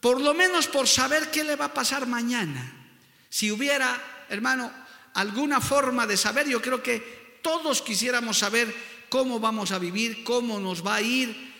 por 0.00 0.20
lo 0.20 0.34
menos 0.34 0.66
por 0.66 0.86
saber 0.86 1.30
qué 1.30 1.44
le 1.44 1.56
va 1.56 1.66
a 1.66 1.74
pasar 1.74 2.06
mañana? 2.06 2.88
Si 3.30 3.50
hubiera, 3.50 4.26
hermano, 4.28 4.70
alguna 5.14 5.60
forma 5.60 6.06
de 6.06 6.16
saber, 6.16 6.46
yo 6.46 6.60
creo 6.60 6.82
que 6.82 7.38
todos 7.40 7.80
quisiéramos 7.80 8.38
saber 8.38 8.74
cómo 9.08 9.40
vamos 9.40 9.72
a 9.72 9.78
vivir, 9.78 10.22
cómo 10.22 10.60
nos 10.60 10.84
va 10.84 10.96
a 10.96 11.00
ir, 11.00 11.54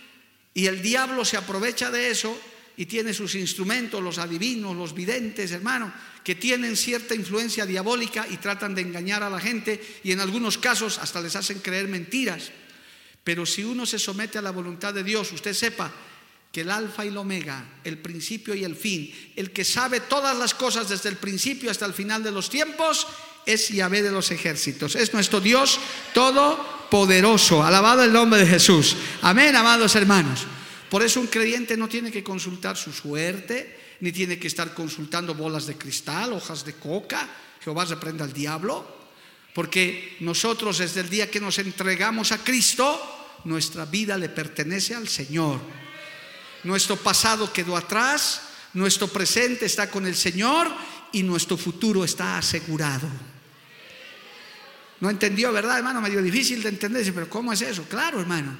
y 0.52 0.66
el 0.66 0.82
diablo 0.82 1.24
se 1.24 1.36
aprovecha 1.36 1.90
de 1.90 2.10
eso 2.10 2.38
y 2.76 2.86
tiene 2.86 3.14
sus 3.14 3.34
instrumentos, 3.34 4.02
los 4.02 4.18
adivinos, 4.18 4.76
los 4.76 4.94
videntes, 4.94 5.50
hermano, 5.52 5.92
que 6.24 6.34
tienen 6.34 6.76
cierta 6.76 7.14
influencia 7.14 7.66
diabólica 7.66 8.26
y 8.28 8.38
tratan 8.38 8.74
de 8.74 8.80
engañar 8.80 9.22
a 9.22 9.30
la 9.30 9.38
gente 9.38 10.00
y 10.02 10.10
en 10.10 10.20
algunos 10.20 10.56
casos 10.56 10.98
hasta 10.98 11.20
les 11.20 11.36
hacen 11.36 11.58
creer 11.58 11.86
mentiras. 11.86 12.50
Pero 13.22 13.44
si 13.44 13.62
uno 13.62 13.84
se 13.84 13.98
somete 13.98 14.38
a 14.38 14.42
la 14.42 14.50
voluntad 14.50 14.94
de 14.94 15.04
Dios, 15.04 15.30
usted 15.32 15.52
sepa 15.52 15.92
que 16.50 16.62
el 16.62 16.70
alfa 16.70 17.04
y 17.04 17.08
el 17.08 17.16
omega, 17.16 17.80
el 17.84 17.98
principio 17.98 18.54
y 18.54 18.64
el 18.64 18.74
fin, 18.74 19.12
el 19.36 19.50
que 19.50 19.64
sabe 19.64 20.00
todas 20.00 20.36
las 20.38 20.54
cosas 20.54 20.88
desde 20.88 21.10
el 21.10 21.16
principio 21.16 21.70
hasta 21.70 21.84
el 21.84 21.92
final 21.92 22.22
de 22.22 22.32
los 22.32 22.48
tiempos, 22.48 23.06
es 23.44 23.68
Yahvé 23.68 24.02
de 24.02 24.12
los 24.12 24.30
ejércitos. 24.30 24.96
Es 24.96 25.12
nuestro 25.12 25.40
Dios 25.40 25.78
todopoderoso. 26.14 27.62
Alabado 27.62 28.02
el 28.02 28.12
nombre 28.12 28.40
de 28.40 28.46
Jesús. 28.46 28.96
Amén, 29.20 29.54
amados 29.56 29.94
hermanos. 29.94 30.46
Por 30.88 31.02
eso 31.02 31.20
un 31.20 31.26
creyente 31.26 31.76
no 31.76 31.88
tiene 31.88 32.10
que 32.10 32.24
consultar 32.24 32.76
su 32.76 32.92
suerte, 32.92 33.83
ni 34.00 34.12
tiene 34.12 34.38
que 34.38 34.48
estar 34.48 34.74
consultando 34.74 35.34
bolas 35.34 35.66
de 35.66 35.76
cristal, 35.76 36.32
hojas 36.32 36.64
de 36.64 36.74
coca. 36.74 37.28
Jehová 37.62 37.84
reprenda 37.84 38.24
al 38.24 38.32
diablo. 38.32 39.04
Porque 39.54 40.16
nosotros 40.20 40.78
desde 40.78 41.00
el 41.00 41.08
día 41.08 41.30
que 41.30 41.40
nos 41.40 41.58
entregamos 41.58 42.32
a 42.32 42.38
Cristo, 42.38 43.00
nuestra 43.44 43.84
vida 43.84 44.18
le 44.18 44.28
pertenece 44.28 44.94
al 44.94 45.08
Señor. 45.08 45.60
Nuestro 46.64 46.96
pasado 46.96 47.52
quedó 47.52 47.76
atrás, 47.76 48.42
nuestro 48.72 49.06
presente 49.08 49.66
está 49.66 49.90
con 49.90 50.06
el 50.06 50.16
Señor 50.16 50.68
y 51.12 51.22
nuestro 51.22 51.56
futuro 51.56 52.04
está 52.04 52.38
asegurado. 52.38 53.08
No 55.00 55.10
entendió, 55.10 55.52
¿verdad, 55.52 55.78
hermano? 55.78 56.00
Medio 56.00 56.22
difícil 56.22 56.62
de 56.62 56.70
entenderse, 56.70 57.12
pero 57.12 57.28
¿cómo 57.28 57.52
es 57.52 57.60
eso? 57.62 57.84
Claro, 57.84 58.20
hermano. 58.20 58.56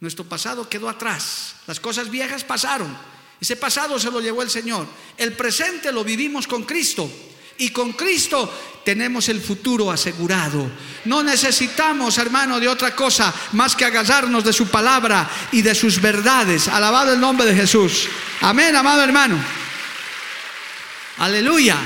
Nuestro 0.00 0.24
pasado 0.24 0.68
quedó 0.68 0.88
atrás. 0.88 1.56
Las 1.66 1.78
cosas 1.78 2.10
viejas 2.10 2.42
pasaron. 2.42 2.96
Ese 3.44 3.56
pasado 3.56 4.00
se 4.00 4.10
lo 4.10 4.22
llevó 4.22 4.40
el 4.40 4.48
Señor. 4.48 4.86
El 5.18 5.34
presente 5.34 5.92
lo 5.92 6.02
vivimos 6.02 6.46
con 6.46 6.62
Cristo. 6.62 7.10
Y 7.58 7.68
con 7.68 7.92
Cristo 7.92 8.50
tenemos 8.82 9.28
el 9.28 9.38
futuro 9.38 9.90
asegurado. 9.90 10.66
No 11.04 11.22
necesitamos, 11.22 12.16
hermano, 12.16 12.58
de 12.58 12.68
otra 12.68 12.96
cosa 12.96 13.34
más 13.52 13.76
que 13.76 13.84
agarrarnos 13.84 14.44
de 14.44 14.54
su 14.54 14.68
palabra 14.68 15.30
y 15.52 15.60
de 15.60 15.74
sus 15.74 16.00
verdades. 16.00 16.68
Alabado 16.68 17.12
el 17.12 17.20
nombre 17.20 17.44
de 17.44 17.54
Jesús. 17.54 18.08
Amén, 18.40 18.74
amado 18.74 19.04
hermano. 19.04 19.38
Aleluya. 21.18 21.76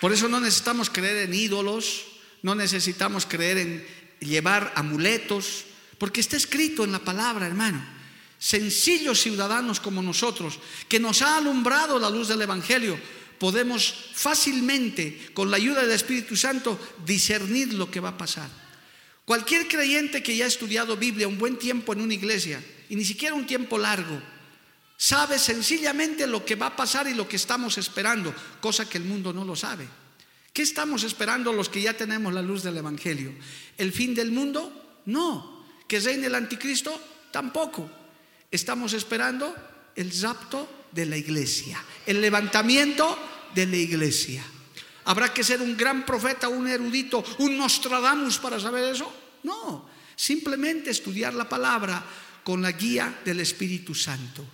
Por 0.00 0.12
eso 0.12 0.28
no 0.28 0.38
necesitamos 0.38 0.90
creer 0.90 1.28
en 1.28 1.34
ídolos, 1.34 2.04
no 2.42 2.54
necesitamos 2.54 3.26
creer 3.26 3.58
en 3.58 3.84
llevar 4.20 4.74
amuletos, 4.76 5.64
porque 5.98 6.20
está 6.20 6.36
escrito 6.36 6.84
en 6.84 6.92
la 6.92 7.00
palabra, 7.00 7.48
hermano. 7.48 7.99
Sencillos 8.40 9.20
ciudadanos 9.20 9.80
como 9.80 10.02
nosotros, 10.02 10.58
que 10.88 10.98
nos 10.98 11.20
ha 11.20 11.36
alumbrado 11.36 11.98
la 11.98 12.08
luz 12.08 12.28
del 12.28 12.40
Evangelio, 12.40 12.98
podemos 13.38 13.94
fácilmente, 14.14 15.30
con 15.34 15.50
la 15.50 15.58
ayuda 15.58 15.82
del 15.82 15.92
Espíritu 15.92 16.34
Santo, 16.36 16.80
discernir 17.04 17.74
lo 17.74 17.90
que 17.90 18.00
va 18.00 18.08
a 18.08 18.18
pasar. 18.18 18.48
Cualquier 19.26 19.68
creyente 19.68 20.22
que 20.22 20.34
ya 20.34 20.46
ha 20.46 20.48
estudiado 20.48 20.96
Biblia 20.96 21.28
un 21.28 21.38
buen 21.38 21.58
tiempo 21.58 21.92
en 21.92 22.00
una 22.00 22.14
iglesia, 22.14 22.64
y 22.88 22.96
ni 22.96 23.04
siquiera 23.04 23.34
un 23.34 23.46
tiempo 23.46 23.76
largo, 23.76 24.20
sabe 24.96 25.38
sencillamente 25.38 26.26
lo 26.26 26.42
que 26.42 26.56
va 26.56 26.66
a 26.66 26.76
pasar 26.76 27.08
y 27.08 27.14
lo 27.14 27.28
que 27.28 27.36
estamos 27.36 27.76
esperando, 27.76 28.34
cosa 28.62 28.88
que 28.88 28.96
el 28.96 29.04
mundo 29.04 29.34
no 29.34 29.44
lo 29.44 29.54
sabe. 29.54 29.86
¿Qué 30.50 30.62
estamos 30.62 31.04
esperando 31.04 31.52
los 31.52 31.68
que 31.68 31.82
ya 31.82 31.92
tenemos 31.92 32.32
la 32.32 32.40
luz 32.40 32.62
del 32.62 32.78
Evangelio? 32.78 33.34
¿El 33.76 33.92
fin 33.92 34.14
del 34.14 34.32
mundo? 34.32 35.02
No. 35.04 35.66
¿Que 35.86 36.00
reine 36.00 36.26
el 36.26 36.34
anticristo? 36.34 36.98
Tampoco. 37.30 37.99
Estamos 38.50 38.92
esperando 38.94 39.54
el 39.94 40.10
rapto 40.20 40.88
de 40.90 41.06
la 41.06 41.16
iglesia, 41.16 41.82
el 42.06 42.20
levantamiento 42.20 43.18
de 43.54 43.66
la 43.66 43.76
iglesia. 43.76 44.44
¿Habrá 45.04 45.32
que 45.32 45.44
ser 45.44 45.62
un 45.62 45.76
gran 45.76 46.04
profeta, 46.04 46.48
un 46.48 46.68
erudito, 46.68 47.24
un 47.38 47.56
Nostradamus 47.56 48.38
para 48.38 48.60
saber 48.60 48.94
eso? 48.94 49.12
No, 49.44 49.88
simplemente 50.16 50.90
estudiar 50.90 51.34
la 51.34 51.48
palabra 51.48 52.04
con 52.44 52.60
la 52.62 52.72
guía 52.72 53.20
del 53.24 53.40
Espíritu 53.40 53.94
Santo. 53.94 54.44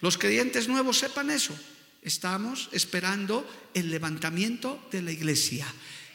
Los 0.00 0.18
creyentes 0.18 0.68
nuevos 0.68 0.98
sepan 0.98 1.30
eso. 1.30 1.58
Estamos 2.02 2.68
esperando 2.72 3.48
el 3.74 3.90
levantamiento 3.90 4.86
de 4.90 5.02
la 5.02 5.10
iglesia. 5.10 5.66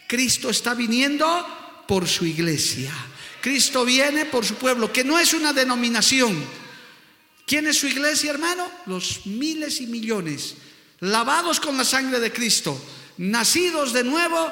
Cristo 0.08 0.50
está 0.50 0.74
viniendo 0.74 1.84
por 1.88 2.08
su 2.08 2.26
iglesia. 2.26 2.94
Cristo 3.44 3.84
viene 3.84 4.24
por 4.24 4.46
su 4.46 4.56
pueblo, 4.56 4.94
que 4.94 5.04
no 5.04 5.20
es 5.20 5.34
una 5.34 5.52
denominación. 5.52 6.42
¿Quién 7.46 7.68
es 7.68 7.78
su 7.78 7.88
iglesia, 7.88 8.32
hermano? 8.32 8.66
Los 8.86 9.26
miles 9.26 9.82
y 9.82 9.88
millones, 9.88 10.56
lavados 11.02 11.60
con 11.60 11.76
la 11.76 11.84
sangre 11.84 12.22
de 12.22 12.32
Cristo, 12.32 12.82
nacidos 13.18 13.92
de 13.92 14.06
nuevo 14.06 14.50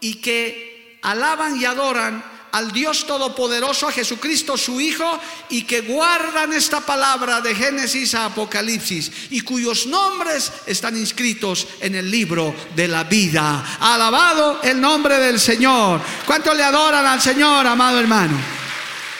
y 0.00 0.22
que 0.22 0.98
alaban 1.02 1.60
y 1.60 1.66
adoran 1.66 2.24
al 2.52 2.72
Dios 2.72 3.06
Todopoderoso, 3.06 3.88
a 3.88 3.92
Jesucristo 3.92 4.56
su 4.56 4.80
Hijo, 4.80 5.20
y 5.50 5.62
que 5.62 5.82
guardan 5.82 6.52
esta 6.52 6.80
palabra 6.80 7.40
de 7.40 7.54
Génesis 7.54 8.14
a 8.14 8.26
Apocalipsis, 8.26 9.10
y 9.30 9.40
cuyos 9.42 9.86
nombres 9.86 10.52
están 10.66 10.96
inscritos 10.96 11.66
en 11.80 11.94
el 11.94 12.10
libro 12.10 12.54
de 12.74 12.88
la 12.88 13.04
vida. 13.04 13.78
Alabado 13.80 14.60
el 14.62 14.80
nombre 14.80 15.18
del 15.18 15.38
Señor. 15.38 16.00
¿Cuánto 16.26 16.54
le 16.54 16.62
adoran 16.62 17.06
al 17.06 17.20
Señor, 17.20 17.66
amado 17.66 18.00
hermano? 18.00 18.38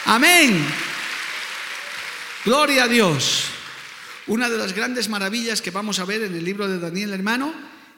Amén. 0.05 0.65
Gloria 2.45 2.85
a 2.85 2.87
Dios. 2.87 3.45
Una 4.27 4.49
de 4.49 4.57
las 4.57 4.73
grandes 4.73 5.09
maravillas 5.09 5.61
que 5.61 5.71
vamos 5.71 5.99
a 5.99 6.05
ver 6.05 6.23
en 6.23 6.35
el 6.35 6.43
libro 6.43 6.67
de 6.67 6.79
Daniel, 6.79 7.13
hermano, 7.13 7.53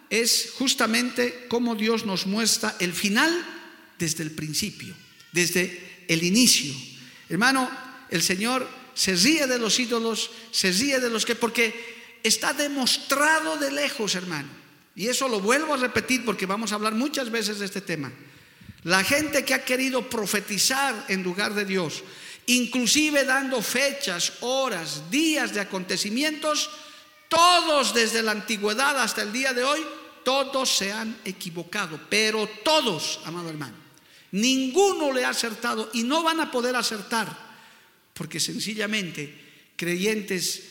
es 0.10 0.52
justamente 0.58 1.46
cómo 1.48 1.76
Dios 1.76 2.06
nos 2.06 2.26
muestra 2.26 2.76
el 2.80 2.94
final 2.94 3.46
desde 3.98 4.24
el 4.24 4.32
principio 4.32 4.96
desde 5.34 6.06
el 6.08 6.24
inicio. 6.24 6.74
Hermano, 7.28 7.70
el 8.10 8.22
Señor 8.22 8.68
se 8.94 9.16
ríe 9.16 9.48
de 9.48 9.60
los 9.60 9.80
ídolos, 9.80 10.30
se 10.52 10.72
ríe 10.72 11.00
de 11.00 11.10
los 11.10 11.26
que, 11.26 11.36
porque 11.36 12.20
está 12.24 12.54
demostrado 12.54 13.58
de 13.58 13.72
lejos, 13.72 14.16
hermano. 14.16 14.50
Y 14.96 15.08
eso 15.08 15.28
lo 15.28 15.40
vuelvo 15.40 15.74
a 15.74 15.78
repetir 15.78 16.24
porque 16.24 16.46
vamos 16.46 16.72
a 16.72 16.76
hablar 16.76 16.94
muchas 16.94 17.32
veces 17.32 17.60
de 17.60 17.66
este 17.66 17.82
tema. 17.82 18.12
La 18.84 19.04
gente 19.04 19.44
que 19.44 19.54
ha 19.54 19.66
querido 19.66 20.08
profetizar 20.10 21.06
en 21.08 21.24
lugar 21.24 21.54
de 21.54 21.66
Dios, 21.66 22.04
inclusive 22.46 23.24
dando 23.24 23.62
fechas, 23.62 24.34
horas, 24.42 25.10
días 25.10 25.54
de 25.54 25.62
acontecimientos, 25.62 26.70
todos 27.28 27.94
desde 27.94 28.22
la 28.22 28.32
antigüedad 28.32 29.02
hasta 29.02 29.24
el 29.24 29.34
día 29.34 29.54
de 29.54 29.64
hoy, 29.64 29.80
todos 30.24 30.70
se 30.70 30.92
han 30.92 31.18
equivocado, 31.26 32.00
pero 32.10 32.48
todos, 32.64 33.20
amado 33.26 33.50
hermano. 33.50 33.83
Ninguno 34.34 35.14
le 35.14 35.26
ha 35.26 35.30
acertado 35.30 35.92
y 35.94 36.02
no 36.02 36.24
van 36.24 36.40
a 36.40 36.50
poder 36.50 36.76
acertar, 36.76 37.30
porque 38.16 38.40
sencillamente 38.40 39.72
creyentes 39.76 40.64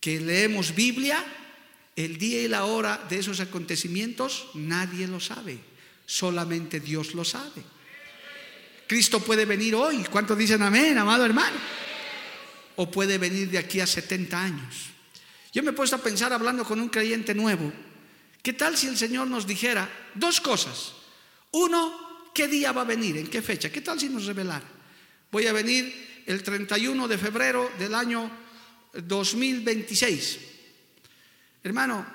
que 0.00 0.18
leemos 0.18 0.74
Biblia, 0.74 1.22
el 1.94 2.16
día 2.16 2.40
y 2.40 2.48
la 2.48 2.64
hora 2.64 3.04
de 3.06 3.18
esos 3.18 3.40
acontecimientos 3.40 4.48
nadie 4.54 5.06
lo 5.06 5.20
sabe, 5.20 5.58
solamente 6.06 6.80
Dios 6.80 7.14
lo 7.14 7.22
sabe. 7.22 7.62
Cristo 8.86 9.20
puede 9.20 9.44
venir 9.44 9.74
hoy, 9.74 10.02
¿cuántos 10.10 10.38
dicen 10.38 10.62
amén, 10.62 10.96
amado 10.96 11.26
hermano? 11.26 11.58
O 12.76 12.90
puede 12.90 13.18
venir 13.18 13.50
de 13.50 13.58
aquí 13.58 13.80
a 13.80 13.86
70 13.86 14.42
años. 14.42 14.74
Yo 15.52 15.62
me 15.62 15.72
he 15.72 15.74
puesto 15.74 15.96
a 15.96 16.02
pensar 16.02 16.32
hablando 16.32 16.64
con 16.64 16.80
un 16.80 16.88
creyente 16.88 17.34
nuevo, 17.34 17.70
¿qué 18.42 18.54
tal 18.54 18.74
si 18.74 18.86
el 18.86 18.96
Señor 18.96 19.26
nos 19.26 19.46
dijera 19.46 19.86
dos 20.14 20.40
cosas? 20.40 20.92
Uno, 21.50 22.05
¿Qué 22.36 22.48
día 22.48 22.70
va 22.70 22.82
a 22.82 22.84
venir? 22.84 23.16
¿En 23.16 23.28
qué 23.28 23.40
fecha? 23.40 23.72
¿Qué 23.72 23.80
tal 23.80 23.98
si 23.98 24.10
nos 24.10 24.26
revelara? 24.26 24.68
Voy 25.32 25.46
a 25.46 25.54
venir 25.54 26.22
el 26.26 26.42
31 26.42 27.08
de 27.08 27.16
febrero 27.16 27.72
del 27.78 27.94
año 27.94 28.30
2026. 28.92 30.38
Hermano, 31.62 32.06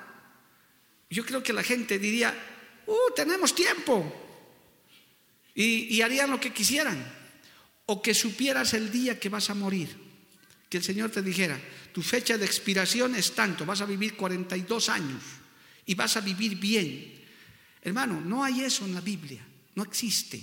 yo 1.10 1.26
creo 1.26 1.42
que 1.42 1.52
la 1.52 1.64
gente 1.64 1.98
diría, 1.98 2.32
uh, 2.86 3.14
tenemos 3.16 3.52
tiempo. 3.52 4.14
Y, 5.56 5.96
y 5.96 6.02
harían 6.02 6.30
lo 6.30 6.38
que 6.38 6.52
quisieran. 6.52 7.04
O 7.86 8.00
que 8.00 8.14
supieras 8.14 8.74
el 8.74 8.92
día 8.92 9.18
que 9.18 9.28
vas 9.28 9.50
a 9.50 9.54
morir. 9.54 9.88
Que 10.68 10.76
el 10.76 10.84
Señor 10.84 11.10
te 11.10 11.22
dijera, 11.22 11.60
tu 11.92 12.00
fecha 12.00 12.38
de 12.38 12.46
expiración 12.46 13.16
es 13.16 13.32
tanto, 13.32 13.66
vas 13.66 13.80
a 13.80 13.86
vivir 13.86 14.14
42 14.14 14.88
años 14.88 15.20
y 15.84 15.96
vas 15.96 16.16
a 16.16 16.20
vivir 16.20 16.54
bien. 16.58 17.12
Hermano, 17.82 18.20
no 18.20 18.44
hay 18.44 18.60
eso 18.60 18.84
en 18.84 18.94
la 18.94 19.00
Biblia. 19.00 19.48
No 19.74 19.82
existe. 19.82 20.42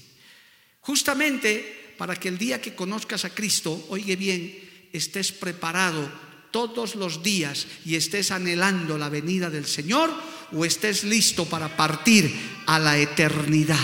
Justamente 0.82 1.96
para 1.98 2.16
que 2.16 2.30
el 2.30 2.38
día 2.38 2.62
que 2.62 2.76
conozcas 2.76 3.26
a 3.26 3.36
Cristo, 3.36 3.86
oye 3.90 4.16
bien, 4.16 4.88
estés 4.94 5.32
preparado 5.32 6.10
todos 6.52 6.96
los 6.96 7.22
días 7.22 7.68
y 7.86 7.96
estés 7.96 8.32
anhelando 8.32 8.98
la 8.98 9.10
venida 9.10 9.50
del 9.50 9.66
Señor 9.66 10.10
o 10.52 10.66
estés 10.66 11.04
listo 11.04 11.46
para 11.46 11.76
partir 11.76 12.34
a 12.66 12.80
la 12.80 12.98
eternidad. 12.98 13.78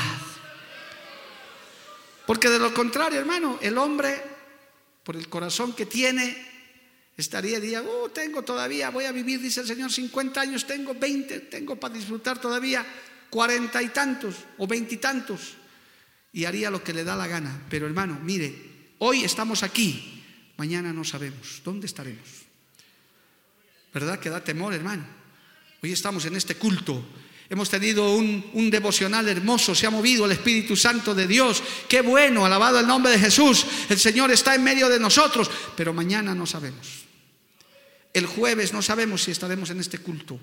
Porque 2.26 2.50
de 2.50 2.58
lo 2.58 2.74
contrario, 2.74 3.20
hermano, 3.20 3.60
el 3.62 3.78
hombre, 3.78 4.20
por 5.04 5.16
el 5.16 5.30
corazón 5.30 5.74
que 5.74 5.86
tiene, 5.86 6.36
estaría 7.16 7.60
día, 7.60 7.84
oh, 7.84 8.10
tengo 8.10 8.42
todavía, 8.42 8.90
voy 8.90 9.06
a 9.06 9.12
vivir, 9.12 9.40
dice 9.40 9.62
el 9.62 9.68
Señor, 9.68 9.92
50 9.92 10.42
años, 10.42 10.66
tengo 10.66 10.96
20, 10.96 11.42
tengo 11.42 11.76
para 11.76 11.94
disfrutar 11.94 12.42
todavía 12.42 12.84
cuarenta 13.30 13.82
y 13.82 13.90
tantos 13.90 14.36
o 14.58 14.68
veintitantos 14.68 15.56
y, 16.34 16.46
haría 16.46 16.70
lo 16.70 16.84
que 16.84 16.94
le 16.94 17.04
da 17.04 17.16
la 17.16 17.28
gana. 17.28 17.62
Pero 17.70 17.86
hermano, 17.88 18.20
mire, 18.22 18.54
hoy 19.00 19.24
estamos 19.24 19.64
aquí, 19.64 20.24
mañana 20.58 20.92
no 20.92 21.04
sabemos 21.04 21.62
dónde 21.64 21.88
estaremos. 21.88 22.28
¿Verdad 23.94 24.20
que 24.20 24.30
da 24.30 24.44
temor, 24.44 24.74
hermano? 24.74 25.06
Hoy 25.82 25.94
estamos 25.94 26.26
en 26.26 26.36
este 26.36 26.56
culto. 26.56 27.06
Hemos 27.50 27.70
tenido 27.70 28.16
un, 28.16 28.44
un, 28.54 28.70
devocional 28.70 29.30
hermoso, 29.30 29.76
se 29.76 29.86
ha 29.86 29.92
movido 29.92 30.26
el 30.26 30.32
Espíritu 30.32 30.76
Santo 30.76 31.14
de 31.14 31.28
Dios. 31.28 31.62
Qué 31.88 32.02
bueno, 32.02 32.46
alabado 32.46 32.80
el 32.80 32.88
nombre 32.88 33.12
de 33.12 33.20
Jesús. 33.20 33.66
El 33.88 34.00
Señor 34.00 34.32
está 34.32 34.56
en 34.56 34.64
medio 34.64 34.90
de 34.90 35.00
nosotros, 35.00 35.50
pero 35.78 35.94
mañana 35.94 36.34
no 36.34 36.46
sabemos. 36.46 37.06
El 38.16 38.26
jueves 38.26 38.72
no 38.74 38.82
sabemos 38.82 39.24
si 39.24 39.32
estaremos 39.32 39.70
en 39.70 39.80
este 39.80 40.00
culto. 40.00 40.40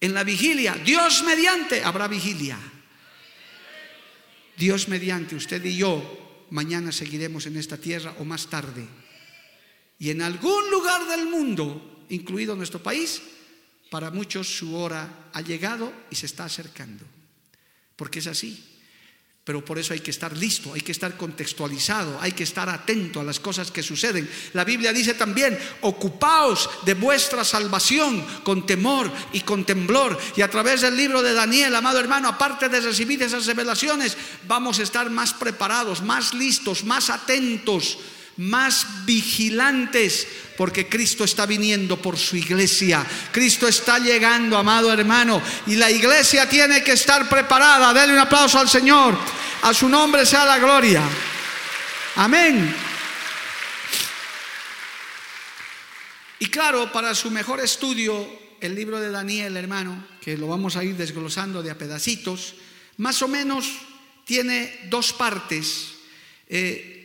En 0.00 0.14
la 0.14 0.24
vigilia, 0.24 0.74
Dios 0.84 1.24
mediante, 1.24 1.82
habrá 1.82 2.06
vigilia. 2.06 2.58
Dios 4.56 4.88
mediante, 4.88 5.36
usted 5.36 5.64
y 5.64 5.76
yo, 5.76 6.46
mañana 6.50 6.92
seguiremos 6.92 7.46
en 7.46 7.56
esta 7.56 7.76
tierra 7.76 8.14
o 8.18 8.24
más 8.24 8.48
tarde. 8.48 8.86
Y 9.98 10.10
en 10.10 10.22
algún 10.22 10.70
lugar 10.70 11.06
del 11.08 11.26
mundo 11.26 12.04
incluido 12.08 12.54
nuestro 12.54 12.82
país, 12.82 13.20
para 13.90 14.10
muchos 14.10 14.46
su 14.48 14.76
hora 14.76 15.30
ha 15.32 15.40
llegado 15.40 15.92
y 16.10 16.16
se 16.16 16.26
está 16.26 16.44
acercando. 16.44 17.04
Porque 17.96 18.20
es 18.20 18.26
así. 18.26 18.77
Pero 19.48 19.64
por 19.64 19.78
eso 19.78 19.94
hay 19.94 20.00
que 20.00 20.10
estar 20.10 20.36
listo, 20.36 20.74
hay 20.74 20.82
que 20.82 20.92
estar 20.92 21.16
contextualizado, 21.16 22.20
hay 22.20 22.32
que 22.32 22.42
estar 22.42 22.68
atento 22.68 23.18
a 23.18 23.24
las 23.24 23.40
cosas 23.40 23.70
que 23.70 23.82
suceden. 23.82 24.28
La 24.52 24.62
Biblia 24.62 24.92
dice 24.92 25.14
también, 25.14 25.58
ocupaos 25.80 26.68
de 26.84 26.92
vuestra 26.92 27.42
salvación 27.44 28.22
con 28.44 28.66
temor 28.66 29.10
y 29.32 29.40
con 29.40 29.64
temblor. 29.64 30.18
Y 30.36 30.42
a 30.42 30.50
través 30.50 30.82
del 30.82 30.98
libro 30.98 31.22
de 31.22 31.32
Daniel, 31.32 31.74
amado 31.74 31.98
hermano, 31.98 32.28
aparte 32.28 32.68
de 32.68 32.82
recibir 32.82 33.22
esas 33.22 33.46
revelaciones, 33.46 34.18
vamos 34.46 34.80
a 34.80 34.82
estar 34.82 35.08
más 35.08 35.32
preparados, 35.32 36.02
más 36.02 36.34
listos, 36.34 36.84
más 36.84 37.08
atentos, 37.08 37.96
más 38.38 39.04
vigilantes, 39.04 40.26
porque 40.56 40.88
Cristo 40.88 41.24
está 41.24 41.44
viniendo 41.46 42.00
por 42.00 42.16
su 42.16 42.36
iglesia. 42.36 43.04
Cristo 43.30 43.68
está 43.68 43.98
llegando, 43.98 44.56
amado 44.56 44.92
hermano, 44.92 45.42
y 45.66 45.76
la 45.76 45.90
iglesia 45.90 46.48
tiene 46.48 46.82
que 46.82 46.92
estar 46.92 47.28
preparada. 47.28 47.92
Denle 47.92 48.14
un 48.14 48.20
aplauso 48.20 48.58
al 48.58 48.68
Señor. 48.68 49.18
A 49.62 49.74
su 49.74 49.88
nombre 49.88 50.24
sea 50.24 50.46
la 50.46 50.58
gloria. 50.58 51.02
Amén. 52.16 52.74
Y 56.40 56.46
claro, 56.46 56.92
para 56.92 57.14
su 57.14 57.30
mejor 57.32 57.60
estudio, 57.60 58.28
el 58.60 58.74
libro 58.74 59.00
de 59.00 59.10
Daniel, 59.10 59.56
hermano, 59.56 60.06
que 60.20 60.36
lo 60.36 60.46
vamos 60.46 60.76
a 60.76 60.84
ir 60.84 60.96
desglosando 60.96 61.62
de 61.62 61.72
a 61.72 61.78
pedacitos, 61.78 62.54
más 62.98 63.20
o 63.22 63.28
menos 63.28 63.66
tiene 64.24 64.86
dos 64.88 65.12
partes. 65.12 65.94
Eh, 66.46 66.97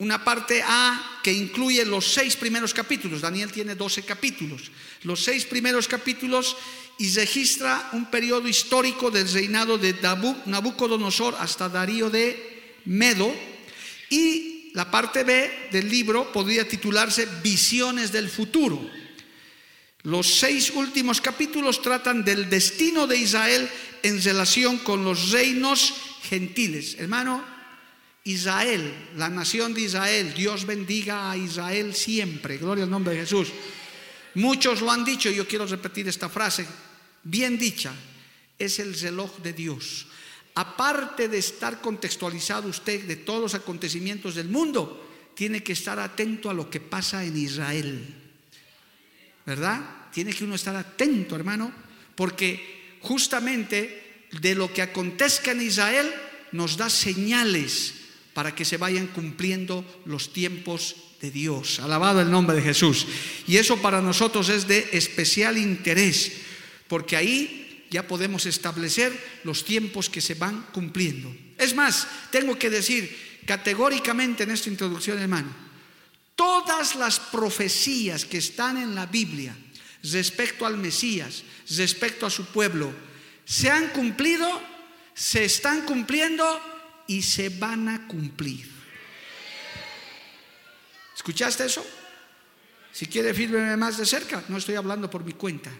una 0.00 0.24
parte 0.24 0.62
A 0.64 1.20
que 1.22 1.32
incluye 1.32 1.84
los 1.84 2.12
seis 2.12 2.34
primeros 2.34 2.72
capítulos. 2.72 3.20
Daniel 3.20 3.52
tiene 3.52 3.74
doce 3.74 4.02
capítulos. 4.02 4.72
Los 5.04 5.22
seis 5.22 5.44
primeros 5.44 5.86
capítulos 5.86 6.56
y 6.98 7.12
registra 7.12 7.90
un 7.92 8.10
periodo 8.10 8.48
histórico 8.48 9.10
del 9.10 9.30
reinado 9.30 9.76
de 9.76 9.94
Nabucodonosor 10.46 11.36
hasta 11.38 11.68
Darío 11.68 12.08
de 12.08 12.76
Medo. 12.86 13.30
Y 14.08 14.70
la 14.72 14.90
parte 14.90 15.22
B 15.22 15.68
del 15.70 15.90
libro 15.90 16.32
podría 16.32 16.66
titularse 16.66 17.28
Visiones 17.42 18.10
del 18.10 18.30
futuro. 18.30 18.80
Los 20.04 20.38
seis 20.38 20.72
últimos 20.74 21.20
capítulos 21.20 21.82
tratan 21.82 22.24
del 22.24 22.48
destino 22.48 23.06
de 23.06 23.18
Israel 23.18 23.68
en 24.02 24.22
relación 24.22 24.78
con 24.78 25.04
los 25.04 25.30
reinos 25.30 25.92
gentiles. 26.22 26.96
Hermano, 26.98 27.59
Israel, 28.24 29.10
la 29.16 29.28
nación 29.28 29.72
de 29.72 29.82
Israel, 29.82 30.34
Dios 30.34 30.66
bendiga 30.66 31.30
a 31.30 31.36
Israel 31.36 31.94
siempre, 31.94 32.58
gloria 32.58 32.84
al 32.84 32.90
nombre 32.90 33.14
de 33.14 33.20
Jesús. 33.20 33.48
Muchos 34.34 34.82
lo 34.82 34.90
han 34.90 35.04
dicho, 35.04 35.30
yo 35.30 35.46
quiero 35.46 35.66
repetir 35.66 36.06
esta 36.08 36.28
frase, 36.28 36.66
bien 37.22 37.58
dicha, 37.58 37.92
es 38.58 38.78
el 38.78 38.98
reloj 38.98 39.38
de 39.38 39.52
Dios. 39.52 40.06
Aparte 40.54 41.28
de 41.28 41.38
estar 41.38 41.80
contextualizado 41.80 42.68
usted 42.68 43.04
de 43.04 43.16
todos 43.16 43.40
los 43.40 43.54
acontecimientos 43.54 44.34
del 44.34 44.48
mundo, 44.48 45.08
tiene 45.34 45.62
que 45.62 45.72
estar 45.72 45.98
atento 45.98 46.50
a 46.50 46.54
lo 46.54 46.68
que 46.68 46.80
pasa 46.80 47.24
en 47.24 47.36
Israel. 47.36 48.14
¿Verdad? 49.46 50.10
Tiene 50.12 50.34
que 50.34 50.44
uno 50.44 50.54
estar 50.54 50.76
atento, 50.76 51.34
hermano, 51.34 51.72
porque 52.14 52.98
justamente 53.00 54.26
de 54.32 54.54
lo 54.54 54.72
que 54.72 54.82
acontezca 54.82 55.52
en 55.52 55.62
Israel 55.62 56.12
nos 56.52 56.76
da 56.76 56.90
señales 56.90 57.99
para 58.40 58.54
que 58.54 58.64
se 58.64 58.78
vayan 58.78 59.08
cumpliendo 59.08 59.84
los 60.06 60.32
tiempos 60.32 60.96
de 61.20 61.30
Dios. 61.30 61.78
Alabado 61.78 62.22
el 62.22 62.30
nombre 62.30 62.56
de 62.56 62.62
Jesús. 62.62 63.06
Y 63.46 63.58
eso 63.58 63.76
para 63.82 64.00
nosotros 64.00 64.48
es 64.48 64.66
de 64.66 64.88
especial 64.92 65.58
interés 65.58 66.32
porque 66.88 67.18
ahí 67.18 67.84
ya 67.90 68.08
podemos 68.08 68.46
establecer 68.46 69.12
los 69.44 69.62
tiempos 69.62 70.08
que 70.08 70.22
se 70.22 70.36
van 70.36 70.68
cumpliendo. 70.72 71.30
Es 71.58 71.74
más, 71.74 72.08
tengo 72.30 72.58
que 72.58 72.70
decir 72.70 73.42
categóricamente 73.44 74.44
en 74.44 74.52
esta 74.52 74.70
introducción, 74.70 75.18
hermano, 75.18 75.54
todas 76.34 76.96
las 76.96 77.20
profecías 77.20 78.24
que 78.24 78.38
están 78.38 78.78
en 78.78 78.94
la 78.94 79.04
Biblia 79.04 79.54
respecto 80.02 80.64
al 80.64 80.78
Mesías, 80.78 81.42
respecto 81.76 82.24
a 82.24 82.30
su 82.30 82.46
pueblo, 82.46 82.90
se 83.44 83.68
han 83.68 83.88
cumplido, 83.88 84.48
se 85.12 85.44
están 85.44 85.82
cumpliendo 85.82 86.79
y 87.10 87.22
se 87.22 87.48
van 87.48 87.88
a 87.88 88.06
cumplir. 88.06 88.70
¿Escuchaste 91.12 91.66
eso? 91.66 91.84
Si 92.92 93.06
quiere, 93.06 93.34
fírmeme 93.34 93.76
más 93.76 93.98
de 93.98 94.06
cerca. 94.06 94.44
No 94.46 94.58
estoy 94.58 94.76
hablando 94.76 95.10
por 95.10 95.24
mi 95.24 95.32
cuenta. 95.32 95.72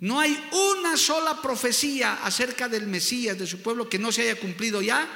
No 0.00 0.20
hay 0.20 0.38
una 0.52 0.98
sola 0.98 1.40
profecía 1.40 2.18
acerca 2.22 2.68
del 2.68 2.86
Mesías, 2.86 3.38
de 3.38 3.46
su 3.46 3.62
pueblo, 3.62 3.88
que 3.88 3.98
no 3.98 4.12
se 4.12 4.22
haya 4.22 4.38
cumplido 4.38 4.82
ya. 4.82 5.08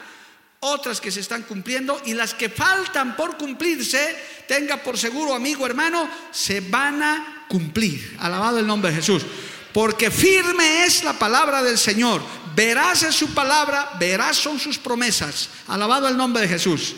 Otras 0.61 0.99
que 0.99 1.11
se 1.11 1.20
están 1.20 1.42
cumpliendo 1.42 2.01
y 2.07 2.14
las 2.14 2.33
que 2.33 2.49
faltan 2.49 3.14
por 3.14 3.37
cumplirse, 3.37 4.16
tenga 4.49 4.83
por 4.83 4.96
seguro, 4.96 5.35
amigo, 5.35 5.66
hermano, 5.66 6.09
se 6.31 6.62
van 6.62 7.03
a 7.03 7.44
cumplir. 7.51 8.16
Alabado 8.18 8.61
el 8.61 8.66
nombre 8.66 8.90
de 8.90 8.96
Jesús. 8.96 9.27
Porque 9.75 10.11
firme 10.11 10.87
es 10.87 11.05
la 11.05 11.18
palabra 11.18 11.62
del 11.62 11.77
Señor. 11.77 12.23
Verás 12.55 13.03
es 13.03 13.15
su 13.15 13.33
palabra, 13.35 13.97
verás 13.99 14.37
son 14.37 14.59
sus 14.59 14.79
promesas. 14.79 15.51
Alabado 15.69 16.09
el 16.09 16.17
nombre 16.17 16.43
de 16.43 16.49
Jesús. 16.49 16.95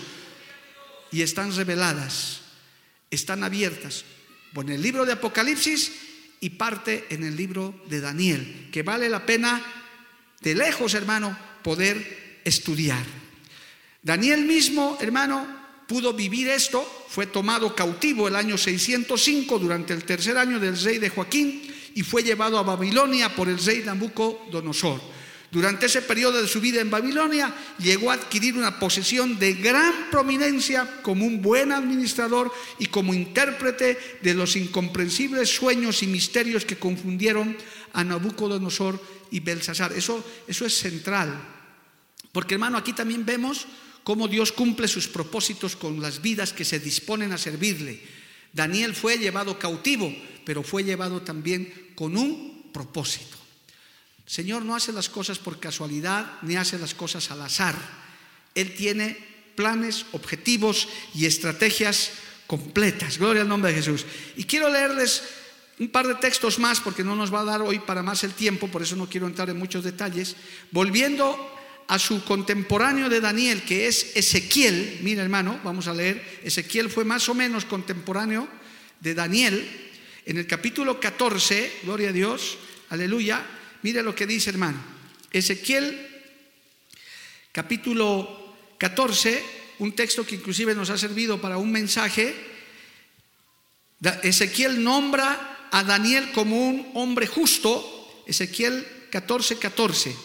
Y 1.11 1.23
están 1.23 1.55
reveladas, 1.55 2.41
están 3.11 3.45
abiertas. 3.45 4.05
Bueno, 4.53 4.71
en 4.71 4.77
el 4.77 4.83
libro 4.83 5.05
de 5.05 5.13
Apocalipsis 5.13 5.93
y 6.41 6.51
parte 6.51 7.07
en 7.11 7.25
el 7.25 7.37
libro 7.37 7.75
de 7.87 8.01
Daniel, 8.01 8.69
que 8.73 8.83
vale 8.83 9.09
la 9.09 9.25
pena 9.25 9.63
de 10.41 10.55
lejos, 10.55 10.95
hermano, 10.95 11.39
poder 11.63 12.41
estudiar. 12.45 13.05
Daniel 14.03 14.43
mismo, 14.43 14.99
hermano, 15.01 15.47
pudo 15.87 16.13
vivir 16.13 16.49
esto, 16.49 17.07
fue 17.09 17.27
tomado 17.27 17.75
cautivo 17.75 18.27
el 18.27 18.37
año 18.37 18.59
605 18.59 19.59
durante 19.59 19.93
el 19.93 20.05
tercer 20.05 20.37
año 20.39 20.59
del 20.59 20.81
rey 20.81 20.99
de 20.99 21.11
Joaquín 21.11 21.63
y 21.95 22.03
fue 22.03 22.23
llevado 22.23 22.59
a 22.59 22.63
Babilonia 22.63 23.35
por 23.35 23.49
el 23.49 23.59
rey 23.59 23.83
Nabucodonosor. 23.85 25.01
Durante 25.53 25.85
ese 25.85 26.01
periodo 26.01 26.41
de 26.41 26.49
su 26.49 26.63
vida 26.63 26.81
en 26.81 26.89
Babilonia 26.89 27.55
llegó 27.79 28.11
a 28.11 28.15
adquirir 28.15 28.57
una 28.57 28.81
posición 28.81 29.39
de 29.39 29.53
gran 29.53 30.09
prominencia 30.11 31.03
como 31.03 31.27
un 31.27 31.43
buen 31.43 31.73
administrador 31.73 32.51
y 32.79 32.87
como 32.87 33.13
intérprete 33.13 34.19
de 34.23 34.33
los 34.33 34.57
incomprensibles 34.57 35.55
sueños 35.55 36.03
y 36.03 36.07
misterios 36.07 36.65
que 36.65 36.79
confundieron 36.79 37.55
a 37.93 38.03
Nabucodonosor 38.03 38.99
y 39.31 39.41
Belsasar. 39.41 39.93
Eso, 39.93 40.25
eso 40.49 40.65
es 40.65 40.73
central. 40.73 41.39
Porque 42.33 42.55
hermano, 42.55 42.79
aquí 42.79 42.95
también 42.95 43.27
vemos 43.27 43.67
cómo 44.05 44.29
Dios 44.29 44.53
cumple 44.53 44.89
sus 44.89 45.07
propósitos 45.07 45.77
con 45.77 46.01
las 46.01 46.23
vidas 46.23 46.55
que 46.55 46.65
se 46.65 46.81
disponen 46.81 47.31
a 47.31 47.37
servirle. 47.37 48.01
Daniel 48.55 48.95
fue 48.95 49.19
llevado 49.19 49.59
cautivo, 49.59 50.17
pero 50.47 50.63
fue 50.63 50.83
llevado 50.83 51.21
también 51.21 51.93
con 51.95 52.17
un 52.17 52.71
propósito. 52.73 53.42
Señor 54.27 54.65
no 54.65 54.75
hace 54.75 54.93
las 54.93 55.09
cosas 55.09 55.39
por 55.39 55.61
casualidad 55.61 56.39
ni 56.43 56.57
hace 56.57 56.79
las 56.79 56.95
cosas 56.95 57.31
al 57.31 57.43
azar. 57.43 57.75
Él 58.55 58.75
tiene 58.75 59.17
planes, 59.55 60.07
objetivos 60.13 60.89
y 61.15 61.27
estrategias 61.27 62.13
completas. 62.47 63.19
Gloria 63.19 63.43
al 63.43 63.49
nombre 63.49 63.73
de 63.73 63.79
Jesús. 63.79 64.05
Y 64.37 64.45
quiero 64.45 64.71
leerles 64.71 65.23
un 65.79 65.89
par 65.89 66.07
de 66.07 66.15
textos 66.15 66.59
más 66.59 66.81
porque 66.81 67.05
no 67.05 67.17
nos 67.17 67.33
va 67.33 67.41
a 67.41 67.45
dar 67.45 67.63
hoy 67.63 67.79
para 67.79 68.03
más 68.03 68.25
el 68.25 68.33
tiempo, 68.33 68.69
por 68.69 68.83
eso 68.83 68.97
no 68.97 69.09
quiero 69.09 69.27
entrar 69.27 69.51
en 69.51 69.59
muchos 69.59 69.85
detalles. 69.85 70.37
Volviendo 70.71 71.37
a 71.89 71.99
su 71.99 72.25
contemporáneo 72.25 73.09
de 73.09 73.21
Daniel, 73.21 73.63
que 73.63 73.89
es 73.89 74.17
Ezequiel, 74.17 75.01
mira 75.03 75.23
hermano, 75.23 75.61
vamos 75.65 75.89
a 75.89 75.95
leer, 75.95 76.41
Ezequiel 76.43 76.89
fue 76.89 77.05
más 77.05 77.29
o 77.29 77.35
menos 77.35 77.65
contemporáneo 77.65 78.49
de 79.01 79.15
Daniel, 79.15 79.91
en 80.25 80.39
el 80.39 80.47
capítulo 80.47 81.01
14, 81.01 81.81
gloria 81.83 82.11
a 82.11 82.13
Dios, 82.13 82.59
aleluya, 82.91 83.45
Mire 83.83 84.03
lo 84.03 84.15
que 84.15 84.27
dice, 84.27 84.51
hermano. 84.51 84.79
Ezequiel, 85.31 86.09
capítulo 87.51 88.55
14, 88.79 89.43
un 89.81 89.93
texto 89.93 90.25
que 90.25 90.37
inclusive 90.37 90.75
nos 90.75 90.91
ha 90.91 90.99
servido 90.99 91.41
para 91.41 91.59
un 91.59 91.71
mensaje. 91.73 92.35
Ezequiel 94.23 94.83
nombra 94.83 95.69
a 95.71 95.83
Daniel 95.83 96.31
como 96.33 96.69
un 96.69 96.91
hombre 96.95 97.27
justo. 97.27 98.23
Ezequiel 98.27 98.87
14, 99.11 99.59
14. 99.59 100.17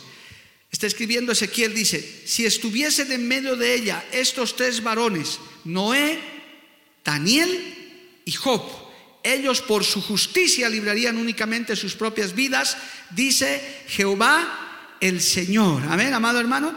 Está 0.72 0.86
escribiendo 0.86 1.32
Ezequiel, 1.32 1.74
dice, 1.74 2.24
si 2.26 2.46
estuviesen 2.46 3.12
en 3.12 3.28
medio 3.28 3.56
de 3.56 3.74
ella 3.74 4.06
estos 4.12 4.56
tres 4.56 4.84
varones, 4.84 5.39
Noé, 5.63 6.20
Daniel 7.04 8.22
y 8.26 8.34
Job, 8.34 8.62
ellos 9.34 9.62
por 9.62 9.84
su 9.84 10.02
justicia 10.02 10.70
librarían 10.70 11.18
únicamente 11.18 11.76
sus 11.76 11.96
propias 11.96 12.34
vidas, 12.34 12.78
dice 13.12 13.84
Jehová 13.88 14.96
el 15.00 15.22
Señor. 15.22 15.84
Amén, 15.90 16.13
amado 16.13 16.40
hermano. 16.40 16.74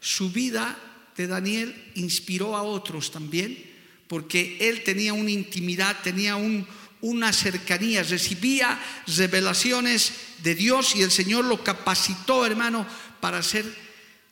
Su 0.00 0.30
vida 0.30 0.78
de 1.16 1.26
Daniel 1.26 1.92
inspiró 1.94 2.56
a 2.56 2.62
otros 2.62 3.10
también, 3.10 3.72
porque 4.08 4.58
él 4.60 4.82
tenía 4.84 5.12
una 5.12 5.30
intimidad, 5.30 6.00
tenía 6.02 6.36
un, 6.36 6.66
una 7.00 7.32
cercanía, 7.32 8.02
recibía 8.02 8.80
revelaciones 9.06 10.12
de 10.42 10.54
Dios 10.54 10.96
y 10.96 11.02
el 11.02 11.10
Señor 11.10 11.44
lo 11.44 11.62
capacitó, 11.62 12.46
hermano, 12.46 12.86
para 13.20 13.42
ser 13.42 13.64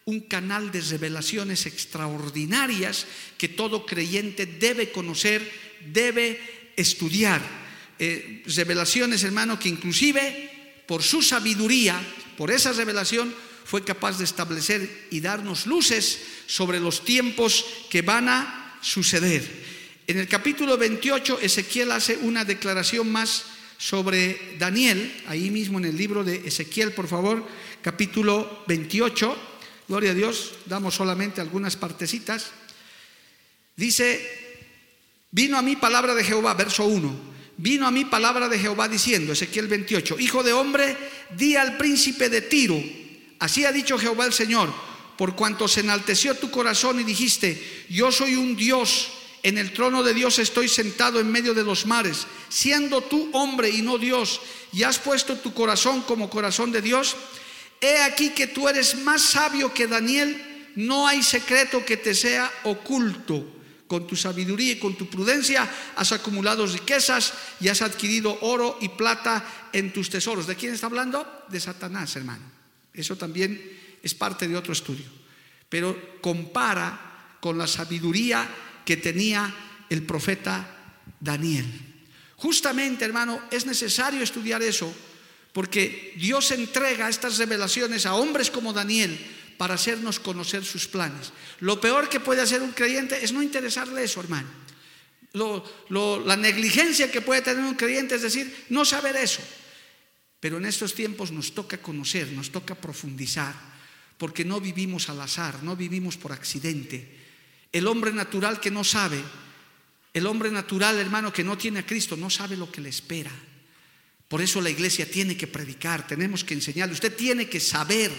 un 0.04 0.20
canal 0.20 0.72
de 0.72 0.80
revelaciones 0.80 1.66
extraordinarias 1.66 3.06
que 3.38 3.48
todo 3.48 3.86
creyente 3.86 4.46
debe 4.46 4.90
conocer, 4.90 5.48
debe 5.92 6.61
estudiar. 6.76 7.42
Eh, 7.98 8.42
revelaciones, 8.56 9.22
hermano, 9.22 9.58
que 9.58 9.68
inclusive 9.68 10.82
por 10.86 11.02
su 11.02 11.22
sabiduría, 11.22 12.00
por 12.36 12.50
esa 12.50 12.72
revelación, 12.72 13.32
fue 13.64 13.84
capaz 13.84 14.18
de 14.18 14.24
establecer 14.24 15.06
y 15.10 15.20
darnos 15.20 15.66
luces 15.66 16.20
sobre 16.46 16.80
los 16.80 17.04
tiempos 17.04 17.64
que 17.88 18.02
van 18.02 18.28
a 18.28 18.78
suceder. 18.82 19.42
En 20.06 20.18
el 20.18 20.28
capítulo 20.28 20.76
28, 20.76 21.38
Ezequiel 21.40 21.92
hace 21.92 22.16
una 22.16 22.44
declaración 22.44 23.10
más 23.10 23.44
sobre 23.78 24.56
Daniel, 24.58 25.22
ahí 25.26 25.50
mismo 25.50 25.78
en 25.78 25.86
el 25.86 25.96
libro 25.96 26.24
de 26.24 26.46
Ezequiel, 26.46 26.92
por 26.92 27.08
favor, 27.08 27.46
capítulo 27.82 28.64
28, 28.66 29.36
gloria 29.88 30.10
a 30.10 30.14
Dios, 30.14 30.54
damos 30.66 30.94
solamente 30.94 31.40
algunas 31.40 31.76
partecitas. 31.76 32.50
Dice, 33.76 34.41
vino 35.32 35.58
a 35.58 35.62
mí 35.62 35.74
palabra 35.76 36.14
de 36.14 36.22
Jehová, 36.22 36.54
verso 36.54 36.84
1. 36.84 37.32
Vino 37.56 37.86
a 37.86 37.90
mí 37.90 38.04
palabra 38.04 38.48
de 38.48 38.58
Jehová 38.58 38.88
diciendo, 38.88 39.32
Ezequiel 39.32 39.66
28, 39.66 40.18
Hijo 40.20 40.42
de 40.42 40.52
hombre, 40.52 40.96
di 41.36 41.56
al 41.56 41.76
príncipe 41.76 42.28
de 42.28 42.42
Tiro, 42.42 42.80
así 43.38 43.64
ha 43.64 43.72
dicho 43.72 43.98
Jehová 43.98 44.26
el 44.26 44.32
Señor, 44.32 44.72
por 45.16 45.34
cuanto 45.34 45.68
se 45.68 45.80
enalteció 45.80 46.34
tu 46.34 46.50
corazón 46.50 47.00
y 47.00 47.04
dijiste, 47.04 47.84
yo 47.88 48.12
soy 48.12 48.36
un 48.36 48.56
Dios, 48.56 49.08
en 49.42 49.58
el 49.58 49.72
trono 49.72 50.02
de 50.02 50.14
Dios 50.14 50.38
estoy 50.38 50.68
sentado 50.68 51.18
en 51.18 51.30
medio 51.30 51.52
de 51.52 51.64
los 51.64 51.86
mares, 51.86 52.26
siendo 52.48 53.02
tú 53.02 53.28
hombre 53.32 53.70
y 53.70 53.82
no 53.82 53.98
Dios, 53.98 54.40
y 54.72 54.84
has 54.84 54.98
puesto 54.98 55.36
tu 55.36 55.52
corazón 55.52 56.02
como 56.02 56.30
corazón 56.30 56.72
de 56.72 56.80
Dios, 56.80 57.16
he 57.80 57.98
aquí 58.02 58.30
que 58.30 58.46
tú 58.46 58.68
eres 58.68 58.98
más 58.98 59.22
sabio 59.22 59.74
que 59.74 59.86
Daniel, 59.86 60.70
no 60.76 61.06
hay 61.06 61.22
secreto 61.22 61.84
que 61.84 61.96
te 61.96 62.14
sea 62.14 62.50
oculto. 62.64 63.61
Con 63.92 64.06
tu 64.06 64.16
sabiduría 64.16 64.72
y 64.72 64.78
con 64.78 64.96
tu 64.96 65.04
prudencia 65.04 65.68
has 65.96 66.12
acumulado 66.12 66.64
riquezas 66.64 67.34
y 67.60 67.68
has 67.68 67.82
adquirido 67.82 68.38
oro 68.40 68.78
y 68.80 68.88
plata 68.88 69.68
en 69.70 69.92
tus 69.92 70.08
tesoros. 70.08 70.46
¿De 70.46 70.56
quién 70.56 70.72
está 70.72 70.86
hablando? 70.86 71.44
De 71.50 71.60
Satanás, 71.60 72.16
hermano. 72.16 72.40
Eso 72.94 73.16
también 73.16 73.60
es 74.02 74.14
parte 74.14 74.48
de 74.48 74.56
otro 74.56 74.72
estudio. 74.72 75.04
Pero 75.68 76.22
compara 76.22 77.36
con 77.38 77.58
la 77.58 77.66
sabiduría 77.66 78.48
que 78.82 78.96
tenía 78.96 79.54
el 79.90 80.04
profeta 80.04 81.04
Daniel. 81.20 81.66
Justamente, 82.36 83.04
hermano, 83.04 83.42
es 83.50 83.66
necesario 83.66 84.22
estudiar 84.22 84.62
eso 84.62 84.90
porque 85.52 86.14
Dios 86.16 86.50
entrega 86.52 87.10
estas 87.10 87.36
revelaciones 87.36 88.06
a 88.06 88.14
hombres 88.14 88.50
como 88.50 88.72
Daniel 88.72 89.20
para 89.56 89.74
hacernos 89.74 90.18
conocer 90.18 90.64
sus 90.64 90.86
planes. 90.86 91.32
Lo 91.60 91.80
peor 91.80 92.08
que 92.08 92.20
puede 92.20 92.42
hacer 92.42 92.62
un 92.62 92.72
creyente 92.72 93.24
es 93.24 93.32
no 93.32 93.42
interesarle 93.42 94.04
eso, 94.04 94.20
hermano. 94.20 94.48
la 95.34 96.36
negligencia 96.36 97.10
que 97.10 97.20
puede 97.20 97.42
tener 97.42 97.64
un 97.64 97.74
creyente 97.74 98.14
es 98.14 98.22
decir, 98.22 98.66
no 98.68 98.84
saber 98.84 99.16
eso. 99.16 99.42
Pero 100.40 100.56
en 100.56 100.66
estos 100.66 100.94
tiempos 100.94 101.30
nos 101.30 101.54
toca 101.54 101.78
conocer, 101.78 102.32
nos 102.32 102.50
toca 102.50 102.74
profundizar, 102.74 103.54
porque 104.18 104.44
no 104.44 104.60
vivimos 104.60 105.08
al 105.08 105.20
azar, 105.20 105.62
no 105.62 105.76
vivimos 105.76 106.16
por 106.16 106.32
accidente. 106.32 107.16
El 107.70 107.86
hombre 107.86 108.12
natural 108.12 108.58
que 108.58 108.70
no 108.70 108.82
sabe, 108.82 109.22
el 110.12 110.26
hombre 110.26 110.50
natural, 110.50 110.98
hermano, 110.98 111.32
que 111.32 111.44
no 111.44 111.56
tiene 111.56 111.78
a 111.78 111.86
Cristo, 111.86 112.16
no 112.16 112.28
sabe 112.28 112.56
lo 112.56 112.70
que 112.70 112.80
le 112.80 112.88
espera. 112.88 113.30
Por 114.26 114.40
eso 114.40 114.60
la 114.60 114.70
iglesia 114.70 115.10
tiene 115.10 115.36
que 115.36 115.46
predicar, 115.46 116.06
tenemos 116.06 116.42
que 116.42 116.54
enseñarle, 116.54 116.94
usted 116.94 117.14
tiene 117.14 117.48
que 117.48 117.60
saber 117.60 118.10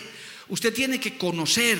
Usted 0.49 0.73
tiene 0.73 0.99
que 0.99 1.17
conocer. 1.17 1.79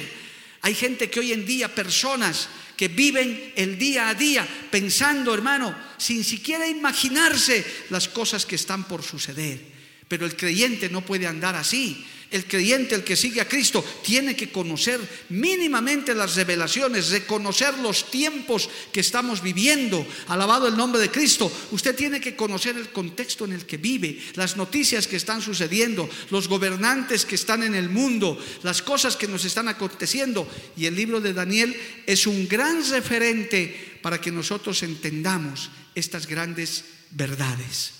Hay 0.62 0.76
gente 0.76 1.10
que 1.10 1.20
hoy 1.20 1.34
en 1.34 1.46
día, 1.46 1.74
personas 1.74 2.48
que 2.78 2.88
viven 2.88 3.54
el 3.56 3.78
día 3.78 4.10
a 4.10 4.14
día 4.14 4.48
pensando, 4.72 5.34
hermano, 5.34 5.76
sin 5.98 6.24
siquiera 6.24 6.68
imaginarse 6.68 7.66
las 7.90 8.08
cosas 8.08 8.46
que 8.46 8.56
están 8.56 8.88
por 8.88 9.04
suceder. 9.04 9.62
Pero 10.08 10.26
el 10.26 10.36
creyente 10.36 10.90
no 10.90 11.06
puede 11.06 11.28
andar 11.28 11.56
así. 11.56 12.06
El 12.34 12.48
creyente, 12.48 12.96
el 12.96 13.04
que 13.04 13.16
sigue 13.16 13.42
a 13.42 13.48
Cristo, 13.48 13.86
tiene 14.04 14.36
que 14.36 14.52
conocer 14.52 15.00
mínimamente 15.30 16.16
las 16.16 16.36
revelaciones, 16.36 17.12
reconocer 17.12 17.78
los 17.78 18.10
tiempos 18.10 18.72
que 18.92 19.02
estamos 19.02 19.44
viviendo. 19.44 20.04
Alabado 20.30 20.68
el 20.68 20.76
nombre 20.76 21.00
de 21.00 21.12
Cristo. 21.12 21.52
Usted 21.70 21.96
tiene 21.96 22.20
que 22.20 22.36
conocer 22.36 22.76
el 22.76 22.90
contexto 22.90 23.46
en 23.46 23.54
el 23.54 23.68
que 23.68 23.78
vive, 23.78 24.20
las 24.34 24.58
noticias 24.58 25.06
que 25.06 25.18
están 25.18 25.44
sucediendo, 25.44 26.10
los 26.32 26.48
gobernantes 26.48 27.24
que 27.24 27.36
están 27.36 27.62
en 27.62 27.76
el 27.76 27.90
mundo, 27.90 28.44
las 28.64 28.82
cosas 28.82 29.16
que 29.16 29.28
nos 29.28 29.46
están 29.46 29.68
aconteciendo. 29.68 30.48
Y 30.76 30.88
el 30.88 30.96
libro 30.96 31.22
de 31.22 31.34
Daniel 31.34 31.80
es 32.08 32.26
un 32.26 32.48
gran 32.48 32.84
referente 32.90 34.00
para 34.02 34.20
que 34.20 34.32
nosotros 34.32 34.82
entendamos 34.82 35.70
estas 35.94 36.26
grandes 36.26 36.84
verdades. 37.12 37.94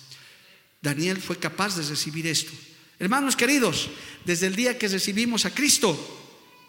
Daniel 0.82 1.22
fue 1.22 1.38
capaz 1.38 1.78
de 1.78 1.84
recibir 1.84 2.26
esto. 2.26 2.52
Hermanos 3.00 3.36
queridos, 3.36 3.90
desde 4.26 4.48
el 4.48 4.56
día 4.56 4.78
que 4.78 4.88
recibimos 4.88 5.46
a 5.46 5.54
Cristo, 5.54 5.98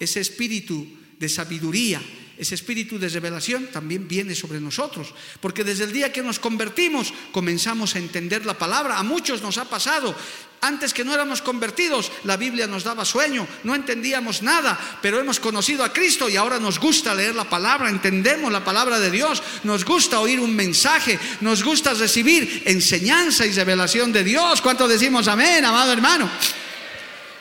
ese 0.01 0.21
espíritu 0.21 0.87
de 1.19 1.29
sabiduría, 1.29 2.03
ese 2.37 2.55
espíritu 2.55 2.99
de 2.99 3.09
revelación 3.09 3.69
también 3.69 4.09
viene 4.09 4.35
sobre 4.35 4.61
nosotros. 4.61 5.15
Porque 5.41 5.65
desde 5.65 5.85
el 5.85 5.93
día 5.93 6.13
que 6.13 6.23
nos 6.23 6.39
convertimos 6.39 7.13
comenzamos 7.33 7.95
a 7.95 7.99
entender 7.99 8.45
la 8.45 8.59
palabra. 8.59 8.99
A 8.99 9.03
muchos 9.03 9.43
nos 9.43 9.59
ha 9.59 9.65
pasado. 9.67 10.15
Antes 10.61 10.95
que 10.95 11.05
no 11.05 11.13
éramos 11.13 11.43
convertidos, 11.43 12.11
la 12.25 12.39
Biblia 12.39 12.67
nos 12.67 12.85
daba 12.85 13.05
sueño, 13.05 13.47
no 13.65 13.75
entendíamos 13.75 14.41
nada, 14.41 14.81
pero 15.03 15.21
hemos 15.21 15.39
conocido 15.39 15.85
a 15.85 15.93
Cristo 15.93 16.31
y 16.31 16.37
ahora 16.37 16.59
nos 16.59 16.81
gusta 16.81 17.15
leer 17.15 17.35
la 17.35 17.45
palabra, 17.45 17.91
entendemos 17.91 18.51
la 18.51 18.65
palabra 18.65 18.99
de 18.99 19.11
Dios, 19.11 19.43
nos 19.65 19.85
gusta 19.85 20.21
oír 20.21 20.41
un 20.41 20.57
mensaje, 20.57 21.19
nos 21.43 21.63
gusta 21.63 21.93
recibir 21.93 22.63
enseñanza 22.65 23.45
y 23.45 23.53
revelación 23.53 24.11
de 24.11 24.25
Dios. 24.25 24.63
¿Cuánto 24.63 24.89
decimos 24.89 25.29
amén, 25.29 25.67
amado 25.67 25.93
hermano? 25.93 26.31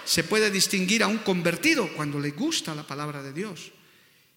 Se 0.03 0.25
puede 0.25 0.51
distinguir 0.51 1.01
a 1.01 1.07
un 1.07 1.19
convertido 1.19 1.87
cuando 1.95 2.19
le 2.19 2.31
gusta 2.31 2.75
la 2.75 2.83
palabra 2.83 3.23
de 3.23 3.31
Dios. 3.31 3.71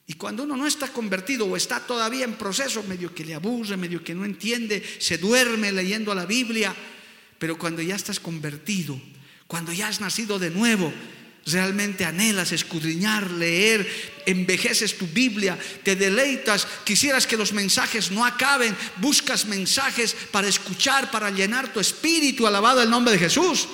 Y 0.06 0.14
cuando 0.14 0.44
uno 0.44 0.56
no 0.56 0.66
está 0.66 0.88
convertido 0.88 1.46
o 1.46 1.56
está 1.56 1.80
todavía 1.80 2.24
en 2.24 2.34
proceso, 2.34 2.82
medio 2.84 3.12
que 3.12 3.24
le 3.24 3.34
aburre, 3.34 3.76
medio 3.76 4.04
que 4.04 4.14
no 4.14 4.24
entiende, 4.24 4.82
se 5.00 5.18
duerme 5.18 5.72
leyendo 5.72 6.14
la 6.14 6.26
Biblia, 6.26 6.74
pero 7.38 7.58
cuando 7.58 7.82
ya 7.82 7.96
estás 7.96 8.20
convertido, 8.20 9.00
cuando 9.48 9.72
ya 9.72 9.88
has 9.88 10.00
nacido 10.00 10.38
de 10.38 10.50
nuevo, 10.50 10.92
realmente 11.46 12.04
anhelas 12.04 12.52
escudriñar, 12.52 13.30
leer, 13.32 14.22
envejeces 14.26 14.96
tu 14.96 15.06
Biblia, 15.08 15.58
te 15.82 15.96
deleitas, 15.96 16.66
quisieras 16.84 17.26
que 17.26 17.36
los 17.36 17.52
mensajes 17.52 18.10
no 18.12 18.24
acaben, 18.24 18.76
buscas 18.98 19.46
mensajes 19.46 20.14
para 20.30 20.48
escuchar, 20.48 21.10
para 21.10 21.30
llenar 21.30 21.72
tu 21.72 21.80
espíritu, 21.80 22.46
alabado 22.46 22.80
el 22.80 22.90
nombre 22.90 23.12
de 23.12 23.20
Jesús. 23.20 23.68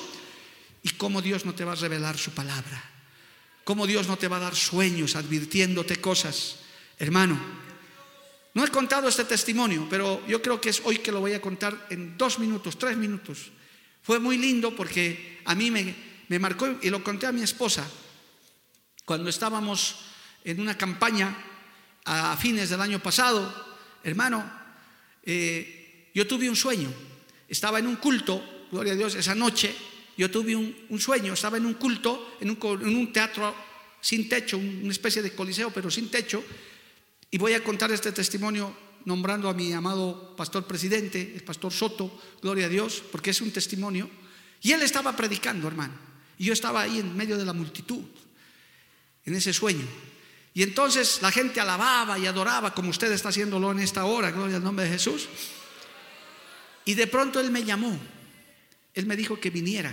¿Y 0.82 0.90
cómo 0.90 1.20
Dios 1.20 1.44
no 1.44 1.54
te 1.54 1.64
va 1.64 1.72
a 1.72 1.76
revelar 1.76 2.18
su 2.18 2.30
palabra? 2.32 2.91
Cómo 3.64 3.86
Dios 3.86 4.08
no 4.08 4.16
te 4.16 4.28
va 4.28 4.36
a 4.36 4.40
dar 4.40 4.56
sueños 4.56 5.16
advirtiéndote 5.16 6.00
cosas. 6.00 6.56
Hermano, 6.98 7.38
no 8.54 8.64
he 8.64 8.68
contado 8.68 9.08
este 9.08 9.24
testimonio, 9.24 9.86
pero 9.88 10.26
yo 10.26 10.42
creo 10.42 10.60
que 10.60 10.70
es 10.70 10.82
hoy 10.84 10.98
que 10.98 11.12
lo 11.12 11.20
voy 11.20 11.32
a 11.32 11.40
contar 11.40 11.86
en 11.90 12.18
dos 12.18 12.38
minutos, 12.38 12.78
tres 12.78 12.96
minutos. 12.96 13.50
Fue 14.02 14.18
muy 14.18 14.36
lindo 14.36 14.74
porque 14.74 15.40
a 15.44 15.54
mí 15.54 15.70
me, 15.70 15.94
me 16.28 16.38
marcó 16.38 16.76
y 16.82 16.90
lo 16.90 17.02
conté 17.02 17.26
a 17.26 17.32
mi 17.32 17.42
esposa 17.42 17.88
cuando 19.04 19.30
estábamos 19.30 19.96
en 20.44 20.60
una 20.60 20.76
campaña 20.76 21.36
a 22.04 22.36
fines 22.36 22.68
del 22.68 22.80
año 22.80 23.00
pasado. 23.00 23.78
Hermano, 24.02 24.50
eh, 25.22 26.10
yo 26.14 26.26
tuve 26.26 26.50
un 26.50 26.56
sueño. 26.56 26.92
Estaba 27.48 27.78
en 27.78 27.86
un 27.86 27.96
culto, 27.96 28.66
gloria 28.70 28.94
a 28.94 28.96
Dios, 28.96 29.14
esa 29.14 29.34
noche 29.34 29.74
yo 30.22 30.30
tuve 30.30 30.54
un, 30.54 31.00
sueño, 31.00 31.32
estaba 31.32 31.56
en 31.56 31.66
un 31.66 31.74
culto, 31.74 32.36
en 32.40 32.48
un, 32.48 33.12
teatro 33.12 33.52
sin 34.00 34.28
techo, 34.28 34.56
una 34.56 34.92
especie 34.92 35.20
de 35.20 35.34
coliseo, 35.34 35.72
pero 35.72 35.90
sin 35.90 36.12
techo, 36.12 36.44
y 37.28 37.38
voy 37.38 37.54
a 37.54 37.64
contar 37.64 37.90
este 37.90 38.12
testimonio 38.12 38.72
nombrando 39.04 39.48
a 39.48 39.52
mi 39.52 39.72
amado 39.72 40.36
pastor 40.36 40.64
presidente, 40.64 41.32
el 41.34 41.42
pastor 41.42 41.72
Soto, 41.72 42.22
gloria 42.40 42.66
a 42.66 42.68
Dios, 42.68 43.02
porque 43.10 43.30
es 43.30 43.40
un 43.40 43.50
testimonio, 43.50 44.08
y 44.62 44.70
él 44.70 44.82
estaba 44.82 45.16
predicando, 45.16 45.66
hermano, 45.66 45.94
y 46.38 46.44
yo 46.44 46.52
estaba 46.52 46.82
ahí 46.82 47.00
en 47.00 47.16
medio 47.16 47.36
de 47.36 47.44
la 47.44 47.52
multitud, 47.52 48.04
en 49.24 49.34
ese 49.34 49.52
sueño. 49.52 49.88
Y 50.54 50.62
entonces 50.62 51.18
la 51.20 51.32
gente 51.32 51.58
alababa 51.58 52.16
y 52.16 52.26
adoraba 52.26 52.72
como 52.72 52.90
usted 52.90 53.10
está 53.10 53.30
haciéndolo 53.30 53.72
en 53.72 53.80
esta 53.80 54.04
hora, 54.04 54.30
gloria 54.30 54.58
al 54.58 54.62
nombre 54.62 54.84
de 54.84 54.92
Jesús. 54.92 55.28
Y 56.84 56.94
de 56.94 57.08
pronto 57.08 57.40
él 57.40 57.50
me 57.50 57.64
llamó 57.64 57.98
él 58.94 59.06
me 59.06 59.16
dijo 59.16 59.40
que 59.40 59.50
viniera. 59.50 59.92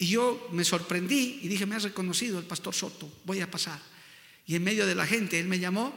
Y 0.00 0.06
yo 0.06 0.48
me 0.52 0.64
sorprendí 0.64 1.40
y 1.42 1.48
dije, 1.48 1.66
me 1.66 1.76
has 1.76 1.82
reconocido 1.82 2.38
el 2.38 2.46
pastor 2.46 2.74
Soto, 2.74 3.12
voy 3.26 3.40
a 3.40 3.50
pasar. 3.50 3.78
Y 4.46 4.56
en 4.56 4.64
medio 4.64 4.86
de 4.86 4.94
la 4.94 5.06
gente, 5.06 5.38
él 5.38 5.46
me 5.46 5.58
llamó 5.58 5.92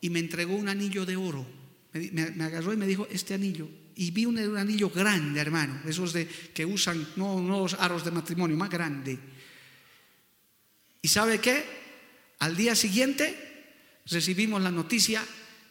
y 0.00 0.08
me 0.08 0.20
entregó 0.20 0.54
un 0.54 0.70
anillo 0.70 1.04
de 1.04 1.16
oro. 1.16 1.46
Me, 1.92 2.22
agarró 2.44 2.72
y 2.72 2.78
me 2.78 2.86
dijo, 2.86 3.06
este 3.10 3.34
anillo 3.34 3.68
y 3.94 4.10
vi 4.10 4.24
un, 4.24 4.38
anillo 4.56 4.88
grande, 4.88 5.38
hermano, 5.38 5.82
esos 5.86 6.14
de 6.14 6.26
que 6.26 6.64
usan 6.64 7.06
no, 7.16 7.42
no 7.42 7.60
los 7.60 7.74
aros 7.74 8.06
de 8.06 8.10
matrimonio, 8.10 8.56
más 8.56 8.70
grande. 8.70 9.18
¿Y 11.02 11.08
sabe 11.08 11.38
qué? 11.38 11.62
Al 12.38 12.56
día 12.56 12.74
siguiente 12.74 14.00
recibimos 14.06 14.62
la 14.62 14.70
noticia 14.70 15.22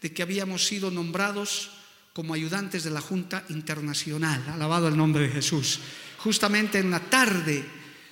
de 0.04 0.14
que 0.14 0.22
habíamos 0.22 0.68
sido 0.68 0.92
nombrados 0.92 1.72
como 2.14 2.36
ayudantes 2.36 2.84
de 2.84 2.92
la 2.92 3.02
Junta 3.02 3.44
Internacional. 3.50 4.44
Alabado 4.50 4.88
el 4.88 4.98
nombre 4.98 5.24
de 5.24 5.30
Jesús. 5.30 5.80
Justamente 6.24 6.78
en 6.78 6.92
la 6.92 7.00
tarde 7.00 7.66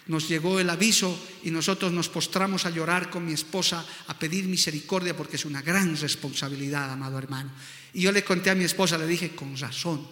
nos 0.08 0.28
llegó 0.28 0.60
el 0.60 0.70
aviso 0.70 1.18
y 1.44 1.52
nosotros 1.52 1.92
nos 1.92 2.10
postramos 2.10 2.66
a 2.66 2.72
llorar 2.72 3.12
con 3.12 3.24
mi 3.24 3.34
esposa, 3.34 3.86
a 4.08 4.18
pedir 4.18 4.46
misericordia, 4.46 5.16
porque 5.16 5.36
es 5.36 5.46
una 5.46 5.62
gran 5.62 5.96
responsabilidad, 5.96 6.92
amado 6.92 7.20
hermano. 7.20 7.52
Y 7.94 8.02
yo 8.02 8.12
le 8.12 8.24
conté 8.24 8.50
a 8.50 8.56
mi 8.56 8.64
esposa, 8.64 8.98
le 8.98 9.06
dije, 9.06 9.36
con 9.36 9.56
razón. 9.56 10.08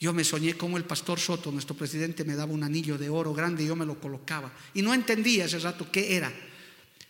Yo 0.00 0.14
me 0.14 0.24
soñé 0.24 0.54
como 0.54 0.78
el 0.78 0.84
pastor 0.84 1.20
Soto, 1.20 1.52
nuestro 1.52 1.76
presidente, 1.76 2.24
me 2.24 2.34
daba 2.34 2.52
un 2.52 2.64
anillo 2.64 2.96
de 2.96 3.10
oro 3.10 3.34
grande 3.34 3.62
y 3.62 3.66
yo 3.66 3.76
me 3.76 3.84
lo 3.84 4.00
colocaba. 4.00 4.50
Y 4.72 4.80
no 4.80 4.94
entendía 4.94 5.44
ese 5.44 5.58
rato 5.58 5.90
qué 5.92 6.16
era, 6.16 6.32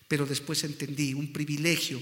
pero 0.09 0.27
después 0.27 0.65
entendí, 0.65 1.15
un 1.15 1.33
privilegio 1.33 2.01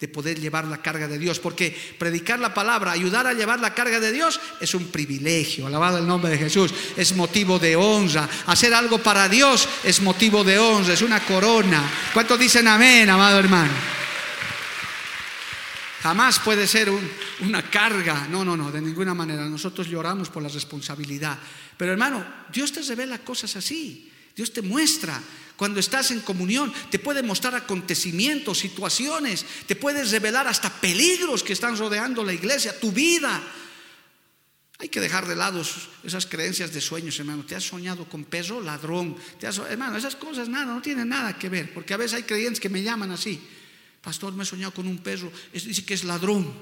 de 0.00 0.08
poder 0.08 0.40
llevar 0.40 0.66
la 0.66 0.82
carga 0.82 1.08
de 1.08 1.18
Dios, 1.18 1.38
porque 1.38 1.76
predicar 1.98 2.38
la 2.38 2.52
palabra, 2.52 2.92
ayudar 2.92 3.26
a 3.26 3.32
llevar 3.32 3.60
la 3.60 3.74
carga 3.74 4.00
de 4.00 4.12
Dios 4.12 4.40
es 4.60 4.74
un 4.74 4.88
privilegio, 4.88 5.66
alabado 5.66 5.98
el 5.98 6.06
nombre 6.06 6.30
de 6.30 6.38
Jesús, 6.38 6.72
es 6.96 7.14
motivo 7.14 7.58
de 7.58 7.76
honra, 7.76 8.28
hacer 8.46 8.74
algo 8.74 8.98
para 8.98 9.28
Dios 9.28 9.68
es 9.84 10.00
motivo 10.00 10.44
de 10.44 10.58
honra, 10.58 10.94
es 10.94 11.02
una 11.02 11.20
corona. 11.20 11.82
¿Cuántos 12.12 12.38
dicen 12.38 12.66
amén, 12.66 13.08
amado 13.08 13.38
hermano? 13.38 13.72
Jamás 16.02 16.38
puede 16.40 16.66
ser 16.66 16.90
una 17.40 17.62
carga, 17.70 18.26
no, 18.30 18.44
no, 18.44 18.56
no, 18.56 18.70
de 18.70 18.80
ninguna 18.80 19.14
manera, 19.14 19.46
nosotros 19.46 19.88
lloramos 19.88 20.28
por 20.28 20.42
la 20.42 20.50
responsabilidad, 20.50 21.38
pero 21.78 21.92
hermano, 21.92 22.22
Dios 22.52 22.72
te 22.72 22.82
revela 22.82 23.18
cosas 23.20 23.56
así, 23.56 24.12
Dios 24.36 24.52
te 24.52 24.60
muestra 24.60 25.18
cuando 25.56 25.78
estás 25.78 26.10
en 26.10 26.20
comunión, 26.20 26.72
te 26.90 26.98
puede 26.98 27.22
mostrar 27.22 27.54
acontecimientos, 27.54 28.58
situaciones, 28.58 29.46
te 29.66 29.76
puedes 29.76 30.10
revelar 30.10 30.48
hasta 30.48 30.68
peligros 30.80 31.42
que 31.42 31.52
están 31.52 31.76
rodeando 31.76 32.24
la 32.24 32.32
iglesia, 32.32 32.78
tu 32.78 32.90
vida. 32.90 33.42
Hay 34.78 34.88
que 34.88 35.00
dejar 35.00 35.26
de 35.28 35.36
lado 35.36 35.62
esas 36.02 36.26
creencias 36.26 36.72
de 36.72 36.80
sueños, 36.80 37.18
hermano. 37.20 37.44
¿Te 37.44 37.54
has 37.54 37.64
soñado 37.64 38.08
con 38.08 38.24
perro, 38.24 38.60
ladrón? 38.60 39.16
¿Te 39.38 39.46
hermano, 39.46 39.96
esas 39.96 40.16
cosas 40.16 40.48
nada, 40.48 40.74
no 40.74 40.82
tienen 40.82 41.08
nada 41.08 41.38
que 41.38 41.48
ver, 41.48 41.72
porque 41.72 41.94
a 41.94 41.96
veces 41.96 42.14
hay 42.14 42.22
creyentes 42.24 42.58
que 42.58 42.68
me 42.68 42.82
llaman 42.82 43.12
así. 43.12 43.40
Pastor, 44.02 44.34
me 44.34 44.42
he 44.42 44.46
soñado 44.46 44.74
con 44.74 44.88
un 44.88 44.98
perro, 44.98 45.30
dice 45.52 45.84
que 45.84 45.94
es 45.94 46.04
ladrón. 46.04 46.52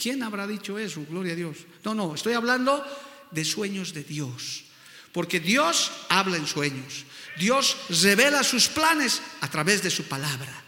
¿Quién 0.00 0.22
habrá 0.22 0.46
dicho 0.46 0.78
eso? 0.78 1.04
Gloria 1.08 1.32
a 1.32 1.36
Dios. 1.36 1.56
No, 1.82 1.94
no, 1.94 2.14
estoy 2.14 2.34
hablando 2.34 2.84
de 3.30 3.44
sueños 3.44 3.94
de 3.94 4.04
Dios. 4.04 4.64
Porque 5.12 5.40
Dios 5.40 5.90
habla 6.10 6.36
en 6.36 6.46
sueños. 6.46 7.06
Dios 7.38 7.76
revela 8.02 8.42
sus 8.42 8.68
planes 8.68 9.20
a 9.40 9.50
través 9.50 9.82
de 9.82 9.90
su 9.90 10.04
palabra. 10.04 10.64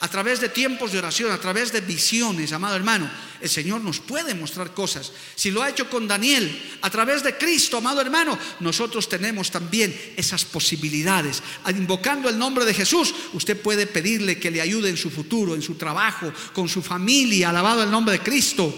A 0.00 0.08
través 0.08 0.40
de 0.40 0.50
tiempos 0.50 0.92
de 0.92 0.98
oración, 0.98 1.32
a 1.32 1.40
través 1.40 1.72
de 1.72 1.80
visiones, 1.80 2.52
amado 2.52 2.76
hermano, 2.76 3.10
el 3.40 3.48
Señor 3.48 3.80
nos 3.80 3.98
puede 3.98 4.34
mostrar 4.34 4.74
cosas. 4.74 5.10
Si 5.34 5.50
lo 5.50 5.62
ha 5.62 5.70
hecho 5.70 5.88
con 5.88 6.06
Daniel, 6.06 6.78
a 6.82 6.90
través 6.90 7.22
de 7.22 7.38
Cristo, 7.38 7.78
amado 7.78 8.02
hermano, 8.02 8.38
nosotros 8.60 9.08
tenemos 9.08 9.50
también 9.50 9.98
esas 10.16 10.44
posibilidades. 10.44 11.42
Invocando 11.70 12.28
el 12.28 12.38
nombre 12.38 12.66
de 12.66 12.74
Jesús, 12.74 13.14
usted 13.32 13.58
puede 13.58 13.86
pedirle 13.86 14.38
que 14.38 14.50
le 14.50 14.60
ayude 14.60 14.90
en 14.90 14.98
su 14.98 15.10
futuro, 15.10 15.54
en 15.54 15.62
su 15.62 15.76
trabajo, 15.76 16.30
con 16.52 16.68
su 16.68 16.82
familia, 16.82 17.48
alabado 17.48 17.82
el 17.82 17.90
nombre 17.90 18.18
de 18.18 18.22
Cristo. 18.22 18.74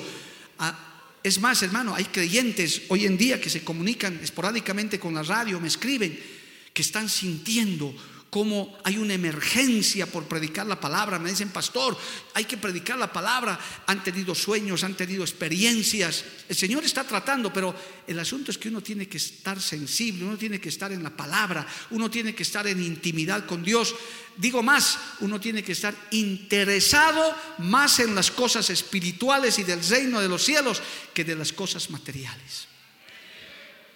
Ah, 0.60 0.78
es 1.24 1.40
más, 1.40 1.60
hermano, 1.64 1.96
hay 1.96 2.04
creyentes 2.04 2.82
hoy 2.88 3.06
en 3.06 3.18
día 3.18 3.40
que 3.40 3.50
se 3.50 3.64
comunican 3.64 4.20
esporádicamente 4.22 5.00
con 5.00 5.14
la 5.14 5.24
radio, 5.24 5.58
me 5.58 5.66
escriben, 5.66 6.37
que 6.78 6.82
están 6.82 7.08
sintiendo 7.08 7.92
cómo 8.30 8.78
hay 8.84 8.98
una 8.98 9.14
emergencia 9.14 10.06
por 10.06 10.28
predicar 10.28 10.64
la 10.64 10.78
palabra. 10.78 11.18
Me 11.18 11.30
dicen, 11.30 11.48
pastor, 11.48 11.98
hay 12.34 12.44
que 12.44 12.56
predicar 12.56 12.96
la 12.96 13.12
palabra. 13.12 13.58
Han 13.88 14.04
tenido 14.04 14.32
sueños, 14.32 14.84
han 14.84 14.94
tenido 14.94 15.24
experiencias. 15.24 16.24
El 16.48 16.54
Señor 16.54 16.84
está 16.84 17.02
tratando, 17.02 17.52
pero 17.52 17.74
el 18.06 18.16
asunto 18.16 18.52
es 18.52 18.58
que 18.58 18.68
uno 18.68 18.80
tiene 18.80 19.08
que 19.08 19.16
estar 19.16 19.60
sensible, 19.60 20.24
uno 20.24 20.38
tiene 20.38 20.60
que 20.60 20.68
estar 20.68 20.92
en 20.92 21.02
la 21.02 21.10
palabra, 21.10 21.66
uno 21.90 22.08
tiene 22.08 22.32
que 22.32 22.44
estar 22.44 22.64
en 22.68 22.80
intimidad 22.80 23.44
con 23.44 23.64
Dios. 23.64 23.92
Digo 24.36 24.62
más, 24.62 25.00
uno 25.18 25.40
tiene 25.40 25.64
que 25.64 25.72
estar 25.72 25.96
interesado 26.12 27.34
más 27.58 27.98
en 27.98 28.14
las 28.14 28.30
cosas 28.30 28.70
espirituales 28.70 29.58
y 29.58 29.64
del 29.64 29.84
reino 29.84 30.20
de 30.20 30.28
los 30.28 30.44
cielos 30.44 30.80
que 31.12 31.24
de 31.24 31.34
las 31.34 31.52
cosas 31.52 31.90
materiales. 31.90 32.68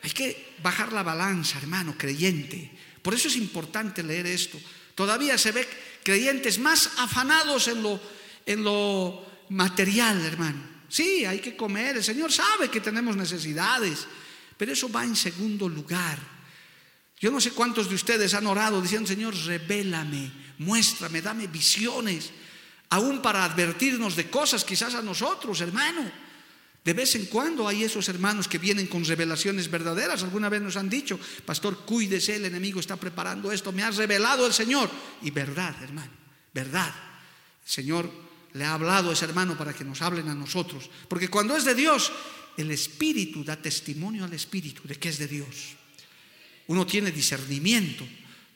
Hay 0.03 0.11
que 0.11 0.55
bajar 0.63 0.93
la 0.93 1.03
balanza, 1.03 1.59
hermano, 1.59 1.95
creyente. 1.97 2.71
Por 3.03 3.15
eso 3.15 3.29
es 3.29 3.37
importante 3.37 4.03
leer 4.03 4.27
esto. 4.27 4.61
Todavía 4.95 5.39
se 5.39 5.53
ve 5.53 5.67
creyentes 6.03 6.59
más 6.59 6.91
afanados 6.99 7.69
en 7.69 7.83
lo, 7.83 8.01
en 8.45 8.65
lo 8.65 9.25
material, 9.49 10.25
hermano. 10.25 10.61
Sí, 10.89 11.25
hay 11.25 11.39
que 11.39 11.57
comer. 11.57 11.97
El 11.97 12.05
Señor 12.05 12.33
sabe 12.33 12.69
que 12.69 12.81
tenemos 12.81 13.17
necesidades, 13.17 14.07
pero 14.57 14.73
eso 14.73 14.91
va 14.91 15.05
en 15.05 15.17
segundo 15.17 15.69
lugar. 15.69 16.19
Yo 17.21 17.31
no 17.31 17.41
sé 17.41 17.53
cuántos 17.53 17.89
de 17.89 17.95
ustedes 17.95 18.35
han 18.35 18.47
orado 18.47 18.83
diciendo, 18.83 19.09
Señor, 19.09 19.35
revélame, 19.47 20.33
muéstrame, 20.59 21.23
dame 21.23 21.47
visiones, 21.47 22.31
aún 22.91 23.23
para 23.23 23.45
advertirnos 23.45 24.17
de 24.17 24.29
cosas 24.29 24.65
quizás 24.65 24.95
a 24.97 25.03
nosotros, 25.03 25.61
hermano. 25.61 26.11
De 26.85 26.95
vez 26.95 27.15
en 27.15 27.27
cuando 27.27 27.69
hay 27.69 27.85
esos 27.85 28.09
hermanos 28.09 28.49
que 28.49 28.59
vienen 28.59 28.89
con 28.89 29.05
revelaciones 29.05 29.71
verdaderas. 29.71 30.23
Alguna 30.25 30.49
vez 30.49 30.61
nos 30.61 30.77
han 30.77 30.91
dicho, 30.91 31.19
pastor, 31.47 31.85
cuídese, 31.85 32.37
el 32.37 32.45
enemigo 32.45 32.81
está 32.81 32.97
preparando 32.97 33.53
esto, 33.53 33.71
me 33.71 33.85
ha 33.85 33.91
revelado 33.91 34.47
el 34.47 34.53
Señor. 34.53 34.91
Y 35.23 35.31
verdad, 35.31 35.77
hermano, 35.83 36.11
verdad. 36.53 36.93
El 37.65 37.71
Señor 37.71 38.11
le 38.55 38.65
ha 38.65 38.75
hablado 38.75 39.11
a 39.11 39.13
ese 39.13 39.25
hermano 39.25 39.57
para 39.57 39.73
que 39.73 39.85
nos 39.85 40.03
hablen 40.03 40.29
a 40.29 40.35
nosotros. 40.35 40.91
Porque 41.09 41.29
cuando 41.29 41.57
es 41.57 41.65
de 41.65 41.77
Dios, 41.77 42.11
el 42.57 42.71
Espíritu 42.73 43.45
da 43.45 43.57
testimonio 43.57 44.25
al 44.25 44.33
Espíritu 44.35 44.83
de 44.85 44.97
que 44.97 45.09
es 45.09 45.19
de 45.19 45.29
Dios. 45.29 45.79
Uno 46.67 46.85
tiene 46.85 47.13
discernimiento, 47.13 48.07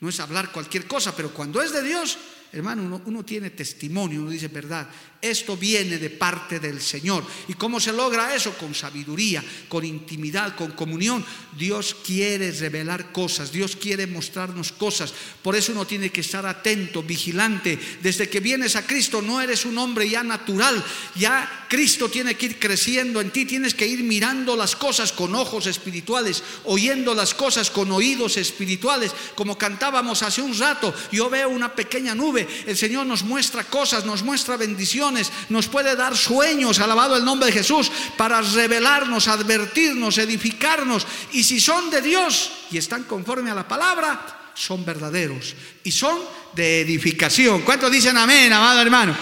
no 0.00 0.08
es 0.08 0.20
hablar 0.20 0.50
cualquier 0.50 0.86
cosa, 0.86 1.14
pero 1.14 1.32
cuando 1.32 1.62
es 1.62 1.72
de 1.72 1.82
Dios, 1.82 2.18
hermano, 2.52 3.00
uno, 3.04 3.24
tiene 3.24 3.50
testimonio, 3.50 4.20
uno 4.20 4.30
dice 4.30 4.48
verdad, 4.48 4.88
esto 5.20 5.56
viene 5.56 5.98
de 5.98 6.10
parte 6.10 6.60
del 6.60 6.80
Señor. 6.80 7.24
¿Y 7.48 7.54
cómo 7.54 7.80
se 7.80 7.92
logra 7.92 8.34
eso? 8.34 8.56
Con 8.56 8.74
sabiduría, 8.74 9.42
con 9.68 9.84
intimidad, 9.84 10.54
con 10.56 10.72
comunión. 10.72 11.24
Dios 11.56 11.96
quiere 12.04 12.52
revelar 12.52 13.12
cosas, 13.12 13.52
Dios 13.52 13.76
quiere 13.76 14.06
mostrarnos 14.06 14.72
cosas. 14.72 15.12
Por 15.42 15.56
eso 15.56 15.72
uno 15.72 15.86
tiene 15.86 16.10
que 16.10 16.20
estar 16.20 16.46
atento, 16.46 17.02
vigilante. 17.02 17.78
Desde 18.02 18.28
que 18.28 18.40
vienes 18.40 18.76
a 18.76 18.86
Cristo 18.86 19.20
no 19.20 19.40
eres 19.40 19.64
un 19.64 19.78
hombre 19.78 20.08
ya 20.08 20.22
natural, 20.22 20.84
ya 21.14 21.65
Cristo 21.68 22.08
tiene 22.08 22.34
que 22.34 22.46
ir 22.46 22.58
creciendo 22.58 23.20
en 23.20 23.30
ti, 23.30 23.44
tienes 23.44 23.74
que 23.74 23.86
ir 23.86 24.02
mirando 24.02 24.56
las 24.56 24.76
cosas 24.76 25.12
con 25.12 25.34
ojos 25.34 25.66
espirituales, 25.66 26.42
oyendo 26.64 27.14
las 27.14 27.34
cosas 27.34 27.70
con 27.70 27.90
oídos 27.92 28.36
espirituales, 28.36 29.12
como 29.34 29.58
cantábamos 29.58 30.22
hace 30.22 30.42
un 30.42 30.56
rato. 30.58 30.94
Yo 31.12 31.28
veo 31.28 31.48
una 31.48 31.74
pequeña 31.74 32.14
nube, 32.14 32.46
el 32.66 32.76
Señor 32.76 33.06
nos 33.06 33.22
muestra 33.22 33.64
cosas, 33.64 34.04
nos 34.04 34.22
muestra 34.22 34.56
bendiciones, 34.56 35.32
nos 35.48 35.66
puede 35.68 35.96
dar 35.96 36.16
sueños, 36.16 36.78
alabado 36.78 37.16
el 37.16 37.24
nombre 37.24 37.46
de 37.46 37.58
Jesús, 37.58 37.90
para 38.16 38.40
revelarnos, 38.40 39.28
advertirnos, 39.28 40.18
edificarnos. 40.18 41.06
Y 41.32 41.44
si 41.44 41.60
son 41.60 41.90
de 41.90 42.02
Dios 42.02 42.50
y 42.70 42.78
están 42.78 43.04
conforme 43.04 43.50
a 43.50 43.54
la 43.54 43.66
palabra, 43.68 44.52
son 44.54 44.84
verdaderos 44.84 45.54
y 45.84 45.92
son 45.92 46.18
de 46.54 46.80
edificación. 46.80 47.62
¿Cuántos 47.62 47.92
dicen 47.92 48.16
amén, 48.16 48.52
amado 48.52 48.80
hermano? 48.80 49.14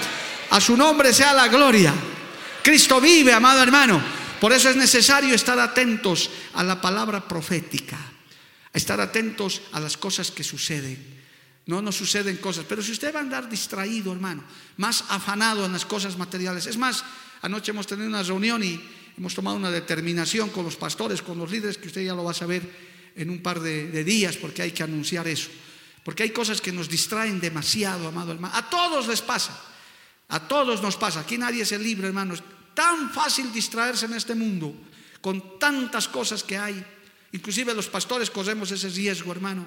A 0.51 0.61
su 0.61 0.77
nombre 0.77 1.13
sea 1.13 1.33
la 1.33 1.49
gloria. 1.49 1.93
Cristo 2.65 2.99
vive, 2.99 3.31
amado 3.31 3.63
hermano. 3.63 4.03
Por 4.41 4.51
eso 4.51 4.71
es 4.71 4.77
necesario 4.77 5.35
estar 5.35 5.59
atentos 5.59 6.31
a 6.55 6.65
la 6.65 6.81
palabra 6.81 7.29
profética, 7.29 7.99
estar 8.73 9.01
atentos 9.03 9.61
a 9.73 9.81
las 9.81 9.99
cosas 9.99 10.31
que 10.31 10.43
suceden. 10.43 10.97
No 11.67 11.83
nos 11.83 11.97
suceden 11.97 12.39
cosas, 12.39 12.65
pero 12.67 12.83
si 12.83 12.93
usted 12.93 13.15
va 13.15 13.19
a 13.19 13.23
andar 13.23 13.51
distraído, 13.51 14.13
hermano, 14.13 14.45
más 14.79 15.05
afanado 15.11 15.67
en 15.67 15.73
las 15.73 15.85
cosas 15.85 16.17
materiales. 16.17 16.67
Es 16.67 16.79
más, 16.79 17.05
anoche 17.43 17.71
hemos 17.71 17.87
tenido 17.87 18.09
una 18.09 18.23
reunión 18.23 18.65
y 18.65 18.81
hemos 19.19 19.35
tomado 19.35 19.57
una 19.57 19.71
determinación 19.71 20.49
con 20.49 20.65
los 20.65 20.77
pastores, 20.77 21.21
con 21.21 21.37
los 21.37 21.51
líderes, 21.51 21.77
que 21.77 21.89
usted 21.89 22.03
ya 22.03 22.15
lo 22.15 22.25
va 22.25 22.31
a 22.31 22.35
saber 22.35 22.63
en 23.15 23.29
un 23.29 23.43
par 23.43 23.61
de, 23.61 24.05
días, 24.05 24.39
porque 24.39 24.63
hay 24.63 24.73
que 24.73 24.83
anunciar 24.83 25.29
eso. 25.29 25.51
Porque 26.03 26.23
hay 26.23 26.31
cosas 26.31 26.63
que 26.63 26.73
nos 26.73 26.89
distraen 26.89 27.41
demasiado, 27.41 28.09
amado 28.09 28.33
hermano. 28.33 28.57
A 28.57 28.71
todos 28.71 29.07
les 29.07 29.21
pasa. 29.21 29.59
A 30.29 30.49
todos 30.49 30.81
nos 30.81 30.97
pasa, 30.97 31.21
aquí 31.21 31.37
nadie 31.37 31.63
es 31.63 31.73
libre, 31.73 32.09
hermano. 32.09 32.35
Tan 32.75 33.11
fácil 33.11 33.53
distraerse 33.53 34.07
en 34.07 34.15
este 34.15 34.35
mundo 34.35 34.75
con 35.21 35.59
tantas 35.59 36.09
cosas 36.09 36.43
que 36.43 36.59
hay. 36.59 36.85
Inclusive 37.33 37.75
los 37.75 37.89
pastores 37.89 38.31
corremos 38.31 38.71
ese 38.71 38.89
riesgo, 38.91 39.33
hermano. 39.33 39.67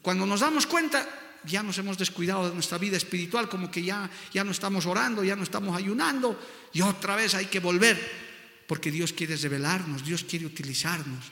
Cuando 0.00 0.24
nos 0.24 0.40
damos 0.40 0.66
cuenta, 0.66 1.06
ya 1.44 1.62
nos 1.62 1.78
hemos 1.78 1.98
descuidado 1.98 2.48
de 2.48 2.54
nuestra 2.54 2.78
vida 2.78 2.96
espiritual, 2.96 3.48
como 3.48 3.70
que 3.70 3.82
ya, 3.82 4.10
ya 4.32 4.42
no 4.44 4.52
estamos 4.52 4.86
orando, 4.86 5.22
ya 5.22 5.36
no 5.36 5.42
estamos 5.42 5.76
ayunando, 5.76 6.40
y 6.72 6.80
otra 6.80 7.14
vez 7.16 7.34
hay 7.34 7.46
que 7.46 7.60
volver. 7.60 8.26
porque 8.66 8.90
Dios 8.90 9.12
quiere 9.12 9.36
revelarnos, 9.36 10.04
Dios 10.04 10.24
quiere 10.24 10.46
utilizarnos. 10.46 11.26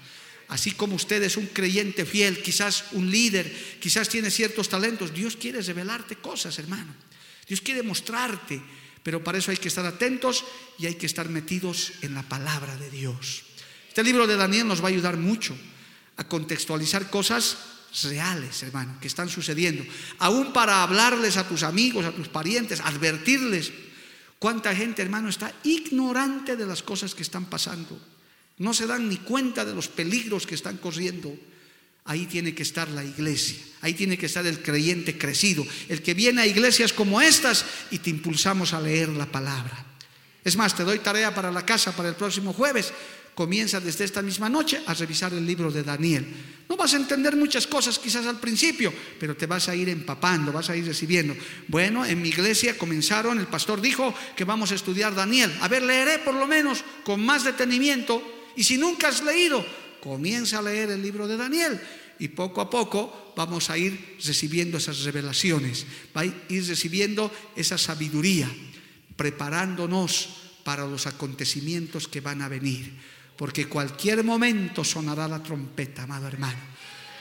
Así 0.49 0.72
como 0.72 0.95
usted 0.95 1.22
es 1.22 1.37
un 1.37 1.47
creyente 1.47 2.05
fiel, 2.05 2.43
quizás 2.43 2.85
un 2.93 3.11
líder, 3.11 3.79
quizás 3.81 4.09
tiene 4.09 4.31
ciertos 4.31 4.68
talentos, 4.68 5.12
Dios 5.12 5.37
quiere 5.37 5.61
revelarte 5.62 6.16
cosas, 6.16 6.59
hermano. 6.59 6.95
Dios 7.49 7.61
quiere 7.61 7.83
mostrarte, 7.83 8.62
pero 9.05 9.22
para 9.22 9.38
eso 9.38 9.52
hay 9.52 9.59
que 9.59 9.68
estar 9.68 9.84
atentos 9.84 10.44
y 10.78 10.86
hay 10.86 10.96
que 10.96 11.07
estar 11.07 11.28
metidos 11.28 11.92
en 12.00 12.14
la 12.14 12.22
palabra 12.24 12.74
de 12.76 12.90
Dios. 12.90 13.44
Este 13.86 14.02
libro 14.02 14.26
de 14.26 14.34
Daniel 14.34 14.66
nos 14.66 14.80
va 14.80 14.86
a 14.86 14.96
ayudar 14.96 15.18
mucho 15.18 15.55
a 16.16 16.24
contextualizar 16.24 17.11
cosas 17.11 17.59
reales, 18.02 18.62
hermano, 18.62 18.96
que 19.00 19.07
están 19.07 19.28
sucediendo. 19.28 19.84
Aún 20.18 20.52
para 20.52 20.82
hablarles 20.82 21.36
a 21.36 21.46
tus 21.46 21.62
amigos, 21.62 22.07
a 22.07 22.12
tus 22.12 22.28
parientes, 22.28 22.80
advertirles. 22.80 23.72
¿Cuánta 24.38 24.74
gente, 24.74 25.02
hermano, 25.02 25.28
está 25.28 25.52
ignorante 25.64 26.57
de 26.57 26.66
las 26.66 26.82
cosas 26.82 27.14
que 27.14 27.22
están 27.22 27.44
pasando? 27.44 28.00
No 28.59 28.72
se 28.72 28.86
dan 28.86 29.09
ni 29.09 29.18
cuenta 29.18 29.66
de 29.66 29.74
los 29.74 29.88
peligros 29.88 30.46
que 30.46 30.55
están 30.55 30.78
corriendo. 30.78 31.36
Ahí 32.07 32.26
tiene 32.26 32.55
que 32.55 32.62
estar 32.62 32.88
la 32.90 33.02
iglesia, 33.02 33.57
ahí 33.80 33.94
tiene 33.94 34.18
que 34.18 34.26
estar 34.26 34.46
el 34.46 34.61
creyente 34.61 35.16
crecido, 35.16 35.66
el 35.88 36.02
que 36.02 36.12
viene 36.12 36.42
a 36.42 36.46
iglesias 36.46 36.92
como 36.92 37.20
estas 37.20 37.64
y 37.90 37.98
te 37.98 38.11
impulsamos 38.11 38.74
a 38.74 38.80
leer 38.80 39.09
la 39.09 39.24
palabra. 39.24 39.86
Es 40.44 40.55
más, 40.57 40.76
te 40.76 40.84
doy 40.84 40.98
tarea 40.98 41.34
para 41.34 41.50
la 41.50 41.64
casa 41.64 41.96
para 41.96 42.11
el 42.11 42.14
próximo 42.14 42.52
jueves. 42.52 42.92
Comienza 43.34 43.80
desde 43.80 44.05
esta 44.05 44.20
misma 44.20 44.50
noche 44.50 44.82
a 44.86 44.92
revisar 44.92 45.32
el 45.32 45.46
libro 45.46 45.72
de 45.72 45.82
Daniel. 45.82 46.26
No 46.68 46.76
vas 46.76 46.92
a 46.92 46.98
entender 46.98 47.34
muchas 47.36 47.66
cosas 47.66 47.98
quizás 47.98 48.26
al 48.26 48.38
principio, 48.38 48.92
pero 49.18 49.34
te 49.34 49.46
vas 49.46 49.68
a 49.70 49.74
ir 49.74 49.88
empapando, 49.88 50.52
vas 50.52 50.68
a 50.68 50.76
ir 50.76 50.86
recibiendo. 50.86 51.34
Bueno, 51.68 52.05
en 52.05 52.20
mi 52.20 52.28
iglesia 52.28 52.76
comenzaron, 52.76 53.40
el 53.40 53.46
pastor 53.46 53.80
dijo 53.80 54.14
que 54.36 54.44
vamos 54.44 54.70
a 54.70 54.74
estudiar 54.74 55.14
Daniel. 55.14 55.50
A 55.62 55.68
ver, 55.68 55.82
leeré 55.82 56.18
por 56.18 56.34
lo 56.34 56.46
menos 56.46 56.84
con 57.02 57.24
más 57.24 57.44
detenimiento. 57.44 58.22
Y 58.57 58.62
si 58.62 58.76
nunca 58.76 59.09
has 59.09 59.24
leído, 59.24 59.66
comienza 60.05 60.59
a 60.59 60.62
leer 60.62 60.90
el 60.90 61.00
libro 61.00 61.26
de 61.26 61.38
Daniel 61.38 61.80
y 62.18 62.28
poco 62.28 62.61
a 62.61 62.68
poco 62.68 63.32
vamos 63.34 63.70
a 63.70 63.78
ir 63.78 64.18
recibiendo 64.22 64.76
esas 64.76 65.02
revelaciones, 65.02 65.86
va 66.14 66.20
a 66.20 66.24
ir 66.26 66.68
recibiendo 66.68 67.32
esa 67.57 67.78
sabiduría, 67.78 68.48
preparándonos 69.16 70.28
para 70.62 70.86
los 70.86 71.07
acontecimientos 71.07 72.07
que 72.07 72.20
van 72.20 72.42
a 72.42 72.48
venir, 72.48 72.92
porque 73.36 73.66
cualquier 73.66 74.22
momento 74.22 74.84
sonará 74.84 75.26
la 75.26 75.42
trompeta, 75.42 76.02
amado 76.02 76.28
hermano. 76.28 76.74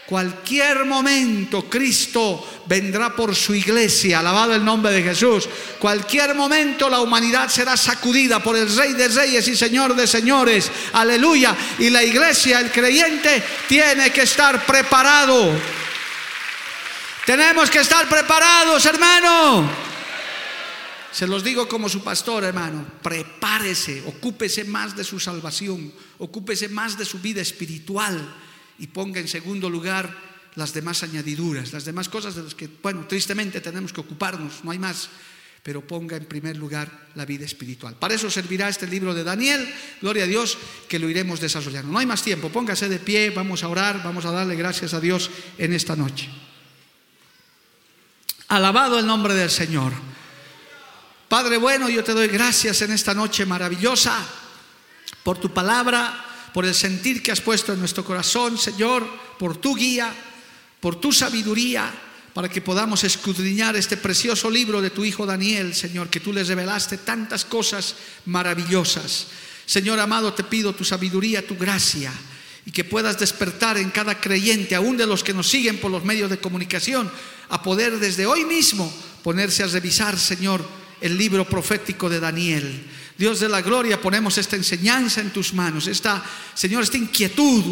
Cualquier 0.06 0.84
momento 0.84 1.70
Cristo 1.70 2.64
vendrá 2.66 3.16
por 3.16 3.34
su 3.34 3.56
iglesia, 3.56 4.20
alabado 4.20 4.54
el 4.54 4.64
nombre 4.64 4.92
de 4.92 5.02
Jesús. 5.02 5.48
Cualquier 5.80 6.36
momento 6.36 6.90
la 6.90 7.00
humanidad 7.00 7.48
será 7.48 7.78
sacudida 7.78 8.44
por 8.44 8.58
el 8.58 8.76
Rey 8.76 8.94
de 8.94 9.08
Reyes 9.08 9.48
y 9.48 9.56
Señor 9.56 9.96
de 9.96 10.06
Señores. 10.06 10.70
Aleluya. 10.92 11.56
Y 11.80 11.90
la 11.90 12.04
iglesia, 12.04 12.60
el 12.60 12.70
creyente, 12.70 13.42
tiene 13.70 14.12
que 14.12 14.24
estar 14.24 14.66
preparado. 14.66 15.52
Tenemos 17.26 17.70
que 17.70 17.80
estar 17.80 18.10
preparados, 18.10 18.86
hermano. 18.86 19.70
Se 21.14 21.26
los 21.28 21.46
digo 21.46 21.66
como 21.70 21.88
su 21.88 22.04
pastor, 22.04 22.44
hermano. 22.44 22.86
Prepárese, 23.02 24.04
ocúpese 24.06 24.66
más 24.66 24.98
de 24.98 25.06
su 25.06 25.18
salvación, 25.18 25.94
ocúpese 26.18 26.68
más 26.68 26.98
de 26.98 27.06
su 27.06 27.20
vida 27.20 27.42
espiritual 27.42 28.20
y 28.84 28.88
ponga 28.88 29.22
en 29.22 29.30
segundo 29.30 29.70
lugar 29.70 30.12
las 30.56 30.74
demás 30.74 31.04
añadiduras, 31.04 31.72
las 31.72 31.86
demás 31.86 32.10
cosas 32.10 32.36
de 32.36 32.44
las 32.44 32.54
que, 32.54 32.68
bueno, 32.68 33.08
tristemente 33.08 33.62
tenemos 33.62 33.94
que 33.94 34.02
ocuparnos, 34.02 34.60
no 34.62 34.72
hay 34.72 34.78
más, 34.78 35.08
pero 35.64 35.88
ponga 35.88 36.18
en 36.18 36.26
primer 36.26 36.58
lugar 36.58 36.92
la 37.16 37.24
vida 37.24 37.46
espiritual. 37.46 37.96
Para 37.96 38.16
eso 38.16 38.30
servirá 38.30 38.68
este 38.68 38.86
libro 38.86 39.14
de 39.14 39.24
Daniel, 39.24 39.74
gloria 40.02 40.26
a 40.26 40.28
Dios, 40.28 40.58
que 40.90 41.00
lo 41.00 41.10
iremos 41.10 41.40
desarrollando. 41.40 41.94
No 41.94 42.00
hay 42.00 42.06
más 42.06 42.24
tiempo, 42.24 42.50
póngase 42.50 42.90
de 42.90 43.00
pie, 43.00 43.30
vamos 43.30 43.64
a 43.64 43.70
orar, 43.70 44.04
vamos 44.04 44.26
a 44.26 44.32
darle 44.32 44.58
gracias 44.58 44.94
a 44.94 45.00
Dios 45.00 45.32
en 45.58 45.72
esta 45.72 45.96
noche. 45.96 46.28
Alabado 48.50 49.00
el 49.00 49.08
nombre 49.08 49.34
del 49.34 49.50
Señor. 49.50 49.94
Padre 51.30 51.56
bueno, 51.56 51.88
yo 51.88 52.04
te 52.04 52.12
doy 52.12 52.28
gracias 52.28 52.82
en 52.82 52.92
esta 52.92 53.14
noche 53.14 53.46
maravillosa 53.46 54.20
por 55.24 55.38
tu 55.38 55.54
palabra 55.54 56.32
por 56.54 56.66
el 56.66 56.76
sentir 56.76 57.24
que 57.24 57.32
has 57.32 57.42
puesto 57.42 57.74
en 57.74 57.80
nuestro 57.80 58.06
corazón, 58.06 58.58
Señor, 58.58 59.08
por 59.40 59.58
tu 59.58 59.76
guía, 59.76 60.14
por 60.80 61.02
tu 61.02 61.12
sabiduría, 61.12 61.92
para 62.34 62.50
que 62.50 62.62
podamos 62.62 63.04
escudriñar 63.04 63.76
este 63.76 63.98
precioso 63.98 64.50
libro 64.50 64.82
de 64.82 64.90
tu 64.90 65.04
Hijo 65.04 65.26
Daniel, 65.26 65.74
Señor, 65.74 66.10
que 66.10 66.20
tú 66.20 66.32
les 66.32 66.48
revelaste 66.48 66.98
tantas 66.98 67.46
cosas 67.46 67.96
maravillosas. 68.26 69.28
Señor 69.66 70.00
amado, 70.00 70.34
te 70.34 70.44
pido 70.44 70.74
tu 70.74 70.84
sabiduría, 70.84 71.46
tu 71.46 71.56
gracia, 71.56 72.12
y 72.66 72.72
que 72.72 72.84
puedas 72.84 73.20
despertar 73.20 73.78
en 73.78 73.92
cada 73.92 74.20
creyente, 74.20 74.76
aún 74.76 74.98
de 74.98 75.08
los 75.08 75.24
que 75.24 75.34
nos 75.34 75.50
siguen 75.50 75.80
por 75.80 75.92
los 75.92 76.04
medios 76.04 76.30
de 76.30 76.40
comunicación, 76.40 77.12
a 77.50 77.62
poder 77.62 78.00
desde 78.00 78.26
hoy 78.26 78.46
mismo 78.46 78.92
ponerse 79.24 79.64
a 79.64 79.68
revisar, 79.68 80.20
Señor, 80.20 80.66
el 81.02 81.18
libro 81.18 81.46
profético 81.46 82.10
de 82.10 82.20
Daniel 82.20 82.86
Dios 83.24 83.40
de 83.40 83.48
la 83.48 83.62
gloria, 83.62 84.02
ponemos 84.02 84.38
esta 84.38 84.58
enseñanza 84.58 85.22
en 85.22 85.32
tus 85.32 85.54
manos, 85.54 85.88
esta, 85.88 86.22
Señor, 86.54 86.84
esta 86.84 86.98
inquietud 86.98 87.64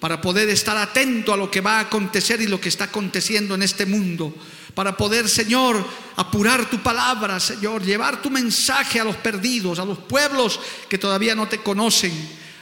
para 0.00 0.20
poder 0.20 0.48
estar 0.48 0.76
atento 0.76 1.32
a 1.32 1.36
lo 1.36 1.48
que 1.48 1.60
va 1.60 1.76
a 1.76 1.82
acontecer 1.82 2.40
y 2.40 2.48
lo 2.48 2.60
que 2.60 2.68
está 2.68 2.86
aconteciendo 2.86 3.54
en 3.54 3.62
este 3.62 3.86
mundo, 3.86 4.34
para 4.74 4.96
poder, 4.96 5.28
Señor, 5.28 5.86
apurar 6.16 6.68
tu 6.68 6.82
palabra, 6.82 7.38
Señor, 7.38 7.84
llevar 7.84 8.20
tu 8.20 8.28
mensaje 8.28 8.98
a 8.98 9.04
los 9.04 9.14
perdidos, 9.14 9.78
a 9.78 9.84
los 9.84 9.98
pueblos 9.98 10.58
que 10.88 10.98
todavía 10.98 11.36
no 11.36 11.46
te 11.46 11.58
conocen, 11.58 12.12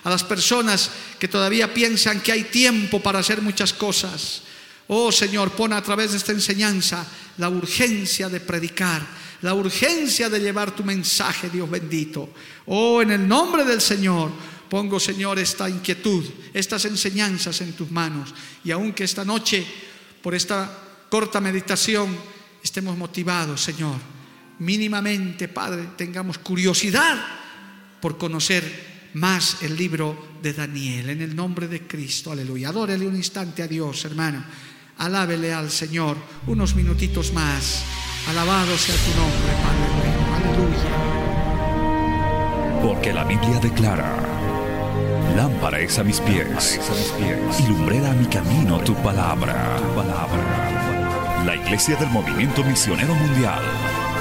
a 0.05 0.11
las 0.11 0.22
personas 0.22 0.91
que 1.18 1.28
todavía 1.28 1.72
piensan 1.72 2.20
que 2.20 2.32
hay 2.32 2.45
tiempo 2.45 3.01
para 3.01 3.20
hacer 3.20 3.41
muchas 3.41 3.72
cosas. 3.72 4.43
Oh 4.89 5.11
Señor, 5.11 5.53
pon 5.53 5.72
a 5.72 5.82
través 5.82 6.11
de 6.11 6.18
esta 6.18 6.32
enseñanza 6.32 7.07
la 7.39 7.49
urgencia 7.49 8.28
de 8.28 8.41
predicar 8.41 9.24
la 9.47 9.55
urgencia 9.55 10.28
de 10.28 10.40
llevar 10.40 10.74
tu 10.74 10.82
mensaje, 10.82 11.49
Dios 11.49 11.70
bendito. 11.70 12.30
Oh, 12.66 13.01
en 13.01 13.12
el 13.12 13.28
nombre 13.28 13.64
del 13.64 13.80
Señor, 13.80 14.32
pongo, 14.68 14.99
Señor, 14.99 15.38
esta 15.38 15.70
inquietud, 15.70 16.24
estas 16.53 16.84
enseñanzas 16.84 17.61
en 17.61 17.72
tus 17.74 17.88
manos. 17.92 18.34
Y 18.64 18.72
aunque 18.72 19.05
esta 19.05 19.24
noche, 19.24 19.64
por 20.20 20.34
esta 20.34 21.07
corta 21.09 21.40
meditación, 21.40 22.16
estemos 22.61 22.99
motivados, 22.99 23.61
Señor, 23.61 23.94
mínimamente, 24.59 25.47
Padre, 25.47 25.90
tengamos 25.97 26.38
curiosidad 26.38 27.16
por 28.01 28.18
conocer 28.18 29.11
más 29.14 29.62
el 29.62 29.76
libro 29.76 30.38
de 30.42 30.55
Daniel. 30.55 31.11
En 31.11 31.22
el 31.22 31.36
nombre 31.36 31.68
de 31.68 31.86
Cristo, 31.86 32.32
aleluya. 32.32 32.70
Adórele 32.70 33.07
un 33.07 33.14
instante 33.14 33.62
a 33.62 33.68
Dios, 33.68 34.05
hermano. 34.07 34.44
Alábele 34.99 35.55
al 35.55 35.70
Señor 35.70 36.16
unos 36.49 36.74
minutitos 36.74 37.32
más. 37.32 37.84
Alabado 38.29 38.77
sea 38.77 38.97
tu 38.97 39.11
nombre, 39.20 39.53
Padre 39.62 39.87
bueno. 39.99 40.18
Aleluya. 40.35 40.91
Porque 42.83 43.12
la 43.12 43.22
Biblia 43.22 43.61
declara, 43.61 44.16
lámpara 45.37 45.79
es 45.79 45.97
a 46.01 46.05
mis 46.05 46.18
pies, 46.20 46.81
y 47.61 47.68
lumbrera 47.68 48.11
a 48.11 48.14
mi 48.14 48.27
camino 48.27 48.81
tu 48.81 48.97
palabra. 48.97 49.77
tu 49.77 49.95
palabra. 49.95 51.45
La 51.45 51.55
Iglesia 51.55 51.95
del 51.95 52.09
Movimiento 52.09 52.64
Misionero 52.64 53.14
Mundial 53.14 53.62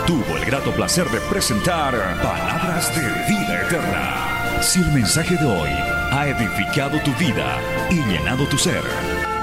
tuvo 0.05 0.37
el 0.37 0.45
grato 0.45 0.71
placer 0.71 1.09
de 1.09 1.19
presentar 1.21 1.95
Palabras 2.21 2.95
de 2.95 3.01
Vida 3.27 3.63
Eterna. 3.63 4.61
Si 4.61 4.81
el 4.81 4.91
mensaje 4.91 5.35
de 5.35 5.45
hoy 5.45 5.71
ha 6.11 6.27
edificado 6.27 6.99
tu 7.01 7.11
vida 7.15 7.57
y 7.89 7.95
llenado 8.03 8.45
tu 8.45 8.57
ser, 8.59 8.83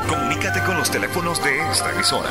comunícate 0.09 0.61
con 0.63 0.77
los 0.77 0.89
teléfonos 0.89 1.43
de 1.43 1.69
esta 1.69 1.91
emisora 1.91 2.31